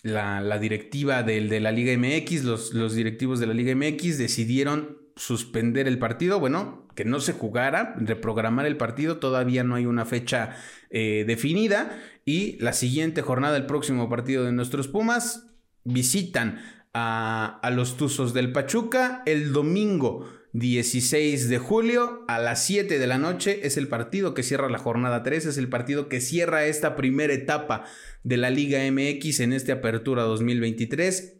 la, 0.02 0.58
directiva 0.58 1.22
del, 1.22 1.48
de 1.48 1.60
la 1.60 1.72
Liga 1.72 1.92
MX, 1.96 2.44
los, 2.44 2.72
los 2.72 2.94
directivos 2.94 3.40
de 3.40 3.46
la 3.46 3.54
Liga 3.54 3.74
MX 3.74 4.18
decidieron 4.18 5.02
suspender 5.16 5.88
el 5.88 5.98
partido, 5.98 6.40
bueno, 6.40 6.88
que 6.94 7.04
no 7.04 7.20
se 7.20 7.32
jugara, 7.32 7.94
reprogramar 7.98 8.66
el 8.66 8.76
partido, 8.76 9.18
todavía 9.18 9.64
no 9.64 9.74
hay 9.74 9.86
una 9.86 10.04
fecha 10.04 10.56
eh, 10.90 11.24
definida. 11.26 11.98
Y 12.24 12.58
la 12.60 12.72
siguiente 12.72 13.22
jornada, 13.22 13.56
el 13.56 13.66
próximo 13.66 14.08
partido 14.08 14.44
de 14.44 14.52
nuestros 14.52 14.88
Pumas, 14.88 15.51
visitan 15.84 16.60
a, 16.94 17.70
los 17.72 17.96
Tuzos 17.96 18.34
del 18.34 18.52
Pachuca 18.52 19.22
el 19.26 19.52
domingo 19.52 20.28
16 20.52 21.48
de 21.48 21.58
julio 21.58 22.24
a 22.28 22.38
las 22.38 22.64
7 22.64 22.98
de 22.98 23.06
la 23.06 23.18
noche. 23.18 23.66
Es 23.66 23.76
el 23.76 23.88
partido 23.88 24.34
que 24.34 24.42
cierra 24.42 24.68
la 24.68 24.78
jornada 24.78 25.22
3, 25.22 25.46
es 25.46 25.58
el 25.58 25.68
partido 25.68 26.08
que 26.08 26.20
cierra 26.20 26.66
esta 26.66 26.94
primera 26.96 27.32
etapa 27.32 27.84
de 28.22 28.36
la 28.36 28.50
Liga 28.50 28.80
MX 28.90 29.40
en 29.40 29.52
esta 29.52 29.74
apertura 29.74 30.22
2023 30.24 31.38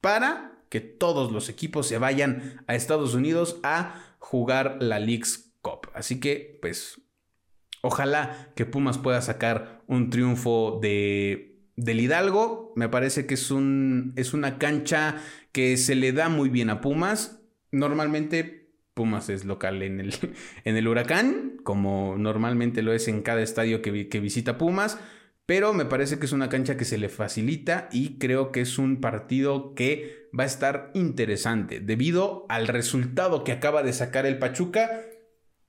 para 0.00 0.64
que 0.68 0.80
todos 0.80 1.30
los 1.30 1.48
equipos 1.48 1.86
se 1.86 1.98
vayan 1.98 2.64
a 2.66 2.74
Estados 2.74 3.14
Unidos 3.14 3.60
a 3.62 4.16
jugar 4.18 4.78
la 4.80 4.98
League's 4.98 5.54
Cup. 5.60 5.90
Así 5.94 6.18
que, 6.18 6.58
pues, 6.60 7.00
ojalá 7.82 8.52
que 8.56 8.64
Pumas 8.66 8.98
pueda 8.98 9.20
sacar 9.20 9.82
un 9.86 10.10
triunfo 10.10 10.78
de 10.80 11.51
del 11.76 12.00
Hidalgo. 12.00 12.72
Me 12.76 12.88
parece 12.88 13.26
que 13.26 13.34
es, 13.34 13.50
un, 13.50 14.12
es 14.16 14.34
una 14.34 14.58
cancha 14.58 15.16
que 15.52 15.76
se 15.76 15.94
le 15.94 16.12
da 16.12 16.28
muy 16.28 16.48
bien 16.48 16.70
a 16.70 16.80
Pumas. 16.80 17.42
Normalmente 17.70 18.70
Pumas 18.94 19.28
es 19.28 19.44
local 19.44 19.82
en 19.82 20.00
el, 20.00 20.14
en 20.64 20.76
el 20.76 20.88
Huracán, 20.88 21.58
como 21.62 22.16
normalmente 22.18 22.82
lo 22.82 22.92
es 22.92 23.08
en 23.08 23.22
cada 23.22 23.42
estadio 23.42 23.82
que, 23.82 24.08
que 24.08 24.20
visita 24.20 24.58
Pumas. 24.58 24.98
Pero 25.44 25.72
me 25.72 25.84
parece 25.84 26.18
que 26.18 26.26
es 26.26 26.32
una 26.32 26.48
cancha 26.48 26.76
que 26.76 26.84
se 26.84 26.98
le 26.98 27.08
facilita 27.08 27.88
y 27.90 28.18
creo 28.18 28.52
que 28.52 28.60
es 28.60 28.78
un 28.78 29.00
partido 29.00 29.74
que 29.74 30.28
va 30.38 30.44
a 30.44 30.46
estar 30.46 30.90
interesante 30.94 31.80
debido 31.80 32.46
al 32.48 32.68
resultado 32.68 33.42
que 33.42 33.52
acaba 33.52 33.82
de 33.82 33.92
sacar 33.92 34.24
el 34.24 34.38
Pachuca 34.38 35.02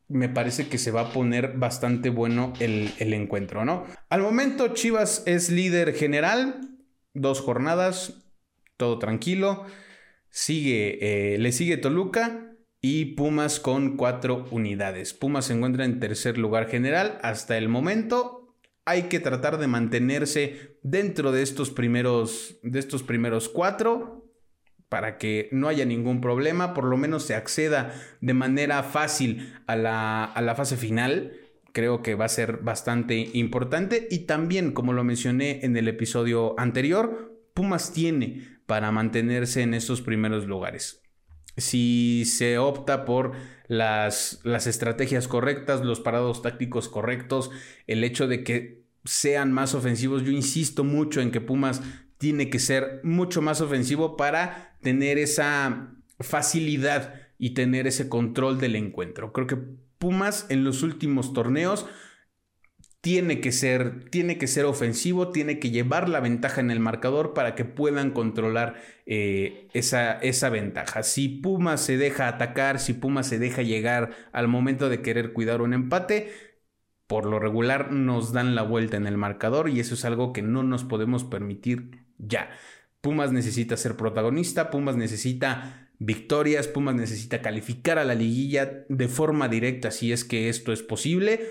me 0.07 0.29
parece 0.29 0.67
que 0.67 0.77
se 0.77 0.91
va 0.91 1.01
a 1.01 1.13
poner 1.13 1.57
bastante 1.57 2.09
bueno 2.09 2.53
el, 2.59 2.91
encuentro, 2.99 3.65
¿no? 3.65 3.85
Al 4.09 4.21
momento 4.21 4.69
Chivas 4.69 5.23
es 5.25 5.49
líder 5.49 5.93
general, 5.93 6.77
dos 7.13 7.41
jornadas, 7.41 8.25
todo 8.77 8.99
tranquilo. 8.99 9.65
Sigue, 10.29 11.33
eh, 11.33 11.37
le 11.37 11.51
sigue 11.51 11.77
Toluca 11.77 12.55
y 12.81 13.15
Pumas 13.15 13.59
con 13.59 13.97
cuatro 13.97 14.45
unidades. 14.51 15.13
Pumas 15.13 15.45
se 15.45 15.53
encuentra 15.53 15.85
en 15.85 15.99
tercer 15.99 16.37
lugar 16.37 16.67
general 16.67 17.19
hasta 17.21 17.57
el 17.57 17.69
momento. 17.69 18.55
Hay 18.85 19.03
que 19.03 19.19
tratar 19.19 19.57
de 19.57 19.67
mantenerse 19.67 20.77
dentro 20.83 21.31
de 21.31 21.43
estos 21.43 21.71
primeros, 21.71 22.59
de 22.61 22.79
estos 22.79 23.03
primeros 23.03 23.47
cuatro 23.47 24.22
para 24.93 25.17
que 25.17 25.49
no 25.51 25.69
haya 25.69 25.85
ningún 25.85 26.21
problema, 26.21 26.75
por 26.75 26.83
lo 26.83 26.97
menos 26.97 27.23
se 27.23 27.33
acceda 27.33 27.99
de 28.21 28.35
manera 28.35 28.83
fácil 28.83 29.51
a 29.65 29.75
la, 29.75 30.53
fase 30.55 30.77
final. 30.77 31.33
Creo 31.71 32.03
que 32.03 32.13
va 32.13 32.25
a 32.25 32.29
ser 32.29 32.57
bastante 32.57 33.31
importante 33.33 34.07
y 34.11 34.27
también, 34.27 34.71
como 34.71 34.93
lo 34.93 35.03
mencioné 35.03 35.65
en 35.65 35.75
el 35.77 35.87
episodio 35.87 36.53
anterior, 36.59 37.35
Pumas 37.55 37.91
tiene 37.91 38.59
para 38.67 38.91
mantenerse 38.91 39.63
en 39.63 39.73
estos 39.73 40.03
primeros 40.03 40.45
lugares. 40.45 41.01
Si 41.57 42.25
se 42.27 42.59
opta 42.59 43.03
por 43.03 43.31
las, 43.67 44.41
las 44.43 44.67
estrategias 44.67 45.27
correctas, 45.27 45.83
los 45.83 46.01
parados 46.01 46.43
tácticos 46.43 46.87
correctos, 46.87 47.49
el 47.87 48.03
hecho 48.03 48.27
de 48.27 48.43
que 48.43 48.83
sean 49.05 49.51
más 49.51 49.73
ofensivos, 49.73 50.21
yo 50.21 50.29
insisto 50.29 50.83
mucho 50.83 51.19
en 51.19 51.31
que 51.31 51.41
Pumas 51.41 51.81
tiene 52.23 52.49
que 52.49 52.59
ser 52.59 53.01
mucho 53.03 53.41
más 53.41 53.59
ofensivo 53.59 54.15
para 54.15 54.77
tener 54.81 55.17
esa 55.17 55.93
facilidad 56.21 57.15
y 57.37 57.49
tener 57.49 57.85
ese 57.85 58.07
control 58.07 58.61
del 58.61 58.77
encuentro. 58.77 59.33
Creo 59.33 59.45
que 59.45 59.57
Pumas 59.97 60.45
en 60.47 60.63
los 60.63 60.83
últimos 60.83 61.33
torneos 61.33 61.85
tiene 63.01 63.41
que 63.41 63.51
ser, 63.51 64.09
tiene 64.09 64.37
que 64.37 64.47
ser 64.47 64.63
ofensivo, 64.63 65.31
tiene 65.31 65.59
que 65.59 65.69
llevar 65.69 66.07
la 66.07 66.21
ventaja 66.21 66.61
en 66.61 66.71
el 66.71 66.79
marcador 66.79 67.33
para 67.33 67.55
que 67.55 67.65
puedan 67.65 68.11
controlar 68.11 68.75
eh, 69.05 69.67
esa, 69.73 70.13
esa 70.13 70.49
ventaja. 70.49 71.03
Si 71.03 71.27
Puma 71.27 71.75
se 71.75 71.97
deja 71.97 72.29
atacar, 72.29 72.79
si 72.79 72.93
Puma 72.93 73.23
se 73.23 73.37
deja 73.37 73.63
llegar 73.63 74.11
al 74.31 74.47
momento 74.47 74.87
de 74.87 75.01
querer 75.01 75.33
cuidar 75.33 75.61
un 75.61 75.73
empate, 75.73 76.31
por 77.05 77.25
lo 77.25 77.37
regular 77.37 77.91
nos 77.91 78.31
dan 78.31 78.55
la 78.55 78.61
vuelta 78.61 78.95
en 78.95 79.07
el 79.07 79.17
marcador 79.17 79.67
y 79.67 79.81
eso 79.81 79.95
es 79.95 80.05
algo 80.05 80.31
que 80.31 80.41
no 80.41 80.63
nos 80.63 80.85
podemos 80.85 81.25
permitir 81.25 82.02
ya. 82.27 82.49
Pumas 83.01 83.31
necesita 83.31 83.77
ser 83.77 83.95
protagonista, 83.95 84.69
Pumas 84.69 84.95
necesita 84.95 85.89
victorias, 85.99 86.67
Pumas 86.67 86.95
necesita 86.95 87.41
calificar 87.41 87.99
a 87.99 88.05
la 88.05 88.15
liguilla 88.15 88.85
de 88.87 89.07
forma 89.07 89.47
directa 89.47 89.91
si 89.91 90.11
es 90.11 90.23
que 90.23 90.49
esto 90.49 90.71
es 90.71 90.81
posible 90.81 91.41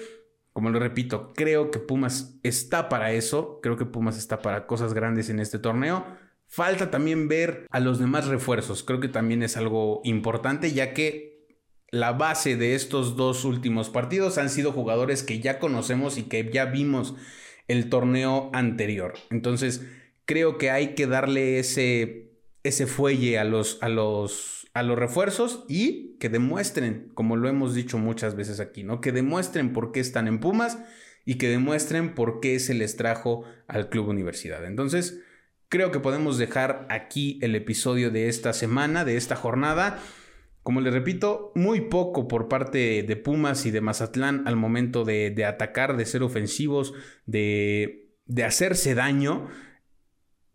como 0.52 0.68
lo 0.70 0.78
repito, 0.78 1.32
creo 1.34 1.70
que 1.70 1.78
Pumas 1.78 2.38
está 2.42 2.88
para 2.88 3.12
eso, 3.12 3.60
creo 3.62 3.76
que 3.76 3.86
Pumas 3.86 4.18
está 4.18 4.42
para 4.42 4.66
cosas 4.66 4.92
grandes 4.92 5.30
en 5.30 5.40
este 5.40 5.58
torneo. 5.58 6.04
Falta 6.46 6.90
también 6.90 7.28
ver 7.28 7.66
a 7.70 7.80
los 7.80 7.98
demás 7.98 8.26
refuerzos, 8.26 8.82
creo 8.82 9.00
que 9.00 9.08
también 9.08 9.42
es 9.42 9.56
algo 9.56 10.02
importante 10.04 10.72
ya 10.72 10.92
que 10.92 11.48
la 11.90 12.12
base 12.12 12.56
de 12.56 12.74
estos 12.74 13.16
dos 13.16 13.44
últimos 13.44 13.88
partidos 13.88 14.36
han 14.36 14.50
sido 14.50 14.72
jugadores 14.72 15.22
que 15.22 15.40
ya 15.40 15.58
conocemos 15.58 16.18
y 16.18 16.24
que 16.24 16.50
ya 16.52 16.66
vimos 16.66 17.14
el 17.68 17.88
torneo 17.88 18.50
anterior. 18.52 19.14
Entonces, 19.30 19.86
creo 20.32 20.56
que 20.56 20.70
hay 20.70 20.94
que 20.94 21.06
darle 21.06 21.58
ese, 21.58 22.32
ese 22.62 22.86
fuelle 22.86 23.38
a 23.38 23.44
los, 23.44 23.78
a 23.82 23.90
los 23.90 24.62
a 24.74 24.82
los 24.82 24.98
refuerzos 24.98 25.64
y 25.68 26.16
que 26.18 26.30
demuestren, 26.30 27.10
como 27.12 27.36
lo 27.36 27.48
hemos 27.48 27.74
dicho 27.74 27.98
muchas 27.98 28.36
veces 28.36 28.58
aquí, 28.58 28.84
¿no? 28.84 29.02
Que 29.02 29.12
demuestren 29.12 29.72
por 29.74 29.92
qué 29.92 30.00
están 30.00 30.28
en 30.28 30.40
Pumas 30.40 30.78
y 31.26 31.34
que 31.34 31.48
demuestren 31.48 32.14
por 32.14 32.40
qué 32.40 32.58
se 32.58 32.72
les 32.72 32.96
trajo 32.96 33.44
al 33.68 33.90
Club 33.90 34.08
Universidad. 34.08 34.64
Entonces, 34.64 35.20
creo 35.68 35.90
que 35.90 36.00
podemos 36.00 36.38
dejar 36.38 36.86
aquí 36.88 37.38
el 37.42 37.54
episodio 37.54 38.10
de 38.10 38.28
esta 38.28 38.54
semana, 38.54 39.04
de 39.04 39.18
esta 39.18 39.36
jornada. 39.36 39.98
Como 40.62 40.80
les 40.80 40.94
repito, 40.94 41.52
muy 41.54 41.82
poco 41.82 42.26
por 42.26 42.48
parte 42.48 43.02
de 43.02 43.16
Pumas 43.16 43.66
y 43.66 43.70
de 43.70 43.82
Mazatlán 43.82 44.48
al 44.48 44.56
momento 44.56 45.04
de, 45.04 45.44
atacar, 45.44 45.98
de 45.98 46.06
ser 46.06 46.22
ofensivos, 46.22 46.94
de, 47.26 48.16
de 48.24 48.44
hacerse 48.44 48.94
daño. 48.94 49.48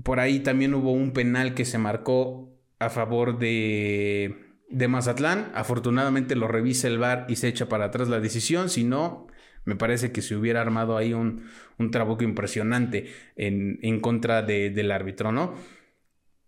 Por 0.07 0.21
ahí 0.21 0.39
también 0.39 0.73
hubo 0.73 0.93
un 0.93 1.11
penal 1.11 1.53
que 1.53 1.65
se 1.65 1.77
marcó 1.77 2.57
a 2.79 2.89
favor 2.89 3.39
de, 3.39 4.37
de 4.69 4.87
Mazatlán. 4.87 5.51
Afortunadamente 5.53 6.37
lo 6.37 6.47
revisa 6.47 6.87
el 6.87 6.97
VAR 6.97 7.25
y 7.27 7.35
se 7.35 7.49
echa 7.49 7.67
para 7.67 7.87
atrás 7.87 8.07
la 8.07 8.21
decisión. 8.21 8.69
Si 8.69 8.85
no, 8.85 9.27
me 9.65 9.75
parece 9.75 10.13
que 10.13 10.21
se 10.21 10.37
hubiera 10.37 10.61
armado 10.61 10.95
ahí 10.95 11.11
un, 11.11 11.43
un 11.77 11.91
trabuco 11.91 12.23
impresionante 12.23 13.11
en, 13.35 13.79
en 13.81 13.99
contra 13.99 14.43
del 14.43 14.91
árbitro, 14.93 15.33
¿no? 15.33 15.55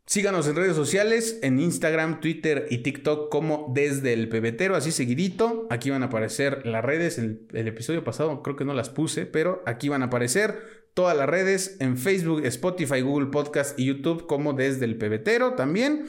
Síganos 0.06 0.48
en 0.48 0.56
redes 0.56 0.78
sociales, 0.78 1.38
en 1.44 1.60
Instagram, 1.60 2.22
Twitter 2.22 2.66
y 2.70 2.78
TikTok 2.78 3.30
como 3.30 3.74
desde 3.76 4.14
el 4.14 4.30
pebetero, 4.30 4.78
así 4.78 4.94
seguidito. 4.94 5.68
Aquí 5.70 5.90
van 5.90 6.04
a 6.04 6.06
aparecer 6.06 6.66
las 6.66 6.84
redes. 6.84 7.18
El, 7.18 7.46
el, 7.52 7.68
episodio 7.68 8.06
pasado 8.06 8.42
creo 8.42 8.56
que 8.56 8.64
no 8.64 8.74
las 8.74 8.90
puse, 8.90 9.26
pero 9.26 9.62
aquí 9.66 9.90
van 9.90 10.02
a 10.02 10.06
aparecer 10.06 10.79
todas 10.94 11.16
las 11.16 11.28
redes 11.28 11.78
en 11.80 11.98
Facebook, 11.98 12.46
Spotify, 12.46 13.02
Google 13.02 13.28
Podcast 13.28 13.80
y 13.80 13.86
YouTube 13.86 14.28
como 14.28 14.54
desde 14.54 14.86
el 14.86 14.98
pebetero 14.98 15.54
también. 15.54 16.06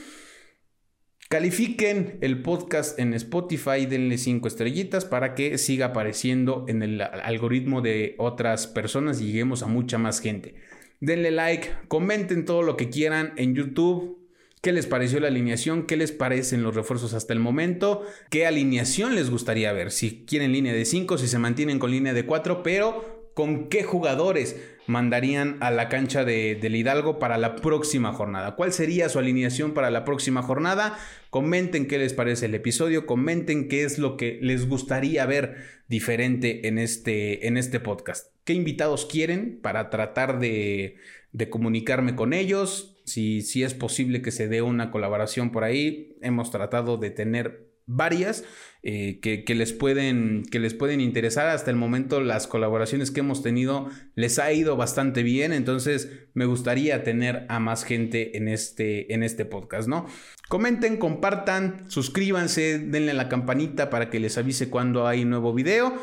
Califiquen 1.31 2.19
el 2.23 2.43
podcast 2.43 2.99
en 2.99 3.15
Spotify, 3.15 3.87
denle 3.87 4.19
cinco 4.19 4.49
estrellitas 4.49 5.05
para 5.05 5.37
que 5.37 5.59
siga 5.59 5.87
apareciendo 5.87 6.65
en 6.67 6.83
el 6.83 7.01
algoritmo 7.01 7.83
de 7.83 8.17
otras 8.19 8.67
personas 8.67 9.21
y 9.21 9.27
lleguemos 9.27 9.63
a 9.63 9.69
mucha 9.69 9.97
más 9.97 10.19
gente. 10.19 10.57
Denle 10.99 11.31
like, 11.31 11.71
comenten 11.87 12.45
todo 12.45 12.63
lo 12.63 12.77
que 12.77 12.91
quieran 12.91 13.33
en 13.37 13.55
YouTube. 13.55 14.19
¿Qué 14.61 14.73
les 14.73 14.87
pareció 14.87 15.21
la 15.21 15.29
alineación? 15.29 15.87
¿Qué 15.87 15.97
les 15.97 16.11
parecen 16.11 16.65
los 16.65 16.75
refuerzos 16.75 17.15
hasta 17.15 17.33
el 17.33 17.39
momento? 17.39 18.03
¿Qué 18.29 18.45
alineación 18.45 19.15
les 19.15 19.31
gustaría 19.31 19.73
ver? 19.73 19.93
Si 19.93 20.25
quieren 20.27 20.51
línea 20.51 20.73
de 20.73 20.85
5, 20.85 21.17
si 21.17 21.29
se 21.29 21.39
mantienen 21.39 21.79
con 21.79 21.93
línea 21.93 22.13
de 22.13 22.27
4, 22.27 22.65
pero 22.65 23.20
con 23.41 23.71
qué 23.71 23.85
jugadores 23.85 24.61
mandarían 24.87 25.57
a 25.61 25.71
la 25.71 25.89
cancha 25.89 26.27
de, 26.27 26.57
del 26.57 26.77
Hidalgo 26.77 27.19
para 27.19 27.39
la 27.39 27.57
próxima 27.57 28.13
jornada. 28.13 28.55
¿Cuál 28.55 28.71
sería 28.71 29.09
su 29.09 29.19
alineación 29.19 29.73
para 29.73 29.91
la 29.91 30.05
próxima 30.05 30.43
jornada? 30.43 30.99
Comenten 31.31 31.89
qué 31.89 31.97
les 31.97 32.13
parece 32.13 32.45
el 32.45 32.55
episodio, 32.55 33.07
comenten 33.07 33.69
qué 33.69 33.85
es 33.85 33.99
lo 33.99 34.19
que 34.19 34.39
les 34.43 34.69
gustaría 34.69 35.25
ver 35.25 35.57
diferente 35.89 36.69
en 36.69 36.77
este, 36.77 37.47
en 37.47 37.57
este 37.57 37.81
podcast. 37.81 38.31
¿Qué 38.45 38.53
invitados 38.53 39.07
quieren 39.07 39.59
para 39.63 39.89
tratar 39.89 40.39
de, 40.39 40.97
de 41.33 41.49
comunicarme 41.49 42.17
con 42.17 42.35
ellos? 42.35 43.01
Si, 43.07 43.41
si 43.41 43.63
es 43.63 43.73
posible 43.73 44.21
que 44.21 44.33
se 44.33 44.49
dé 44.49 44.61
una 44.61 44.91
colaboración 44.91 45.51
por 45.51 45.65
ahí, 45.65 46.19
hemos 46.21 46.51
tratado 46.51 46.99
de 46.99 47.09
tener 47.09 47.70
varias 47.91 48.45
eh, 48.83 49.21
que, 49.21 49.55
les 49.55 49.73
pueden, 49.73 50.45
que 50.51 50.59
les 50.59 50.73
pueden 50.75 51.01
interesar. 51.01 51.49
Hasta 51.49 51.71
el 51.71 51.77
momento 51.77 52.21
las 52.21 52.47
colaboraciones 52.47 53.11
que 53.11 53.21
hemos 53.21 53.43
tenido 53.43 53.91
les 54.15 54.39
ha 54.39 54.53
ido 54.53 54.77
bastante 54.77 55.23
bien, 55.23 55.53
entonces 55.53 56.11
me 56.33 56.47
gustaría 56.47 57.03
tener 57.05 57.45
a 57.49 57.61
más 57.61 57.85
gente 57.85 58.37
en 58.37 58.49
este, 58.49 59.13
en 59.13 59.23
este 59.23 59.45
podcast, 59.45 59.89
¿no? 59.89 60.07
Comenten, 60.49 60.97
compartan, 60.97 61.91
suscríbanse, 61.91 62.79
denle 62.79 63.13
la 63.13 63.29
campanita 63.29 63.91
para 63.91 64.09
que 64.09 64.21
les 64.21 64.39
avise 64.39 64.71
cuando 64.71 65.07
hay 65.07 65.25
nuevo 65.25 65.53
video. 65.53 65.95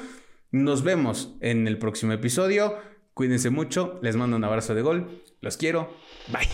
Nos 0.52 0.84
vemos 0.84 1.36
en 1.42 1.68
el 1.68 1.78
próximo 1.78 2.14
episodio. 2.14 2.78
Cuídense 3.14 3.50
mucho, 3.50 4.00
les 4.04 4.16
mando 4.16 4.38
un 4.38 4.44
abrazo 4.44 4.76
de 4.76 4.84
gol, 4.84 5.24
los 5.42 5.58
quiero, 5.58 5.92
bye. 6.32 6.48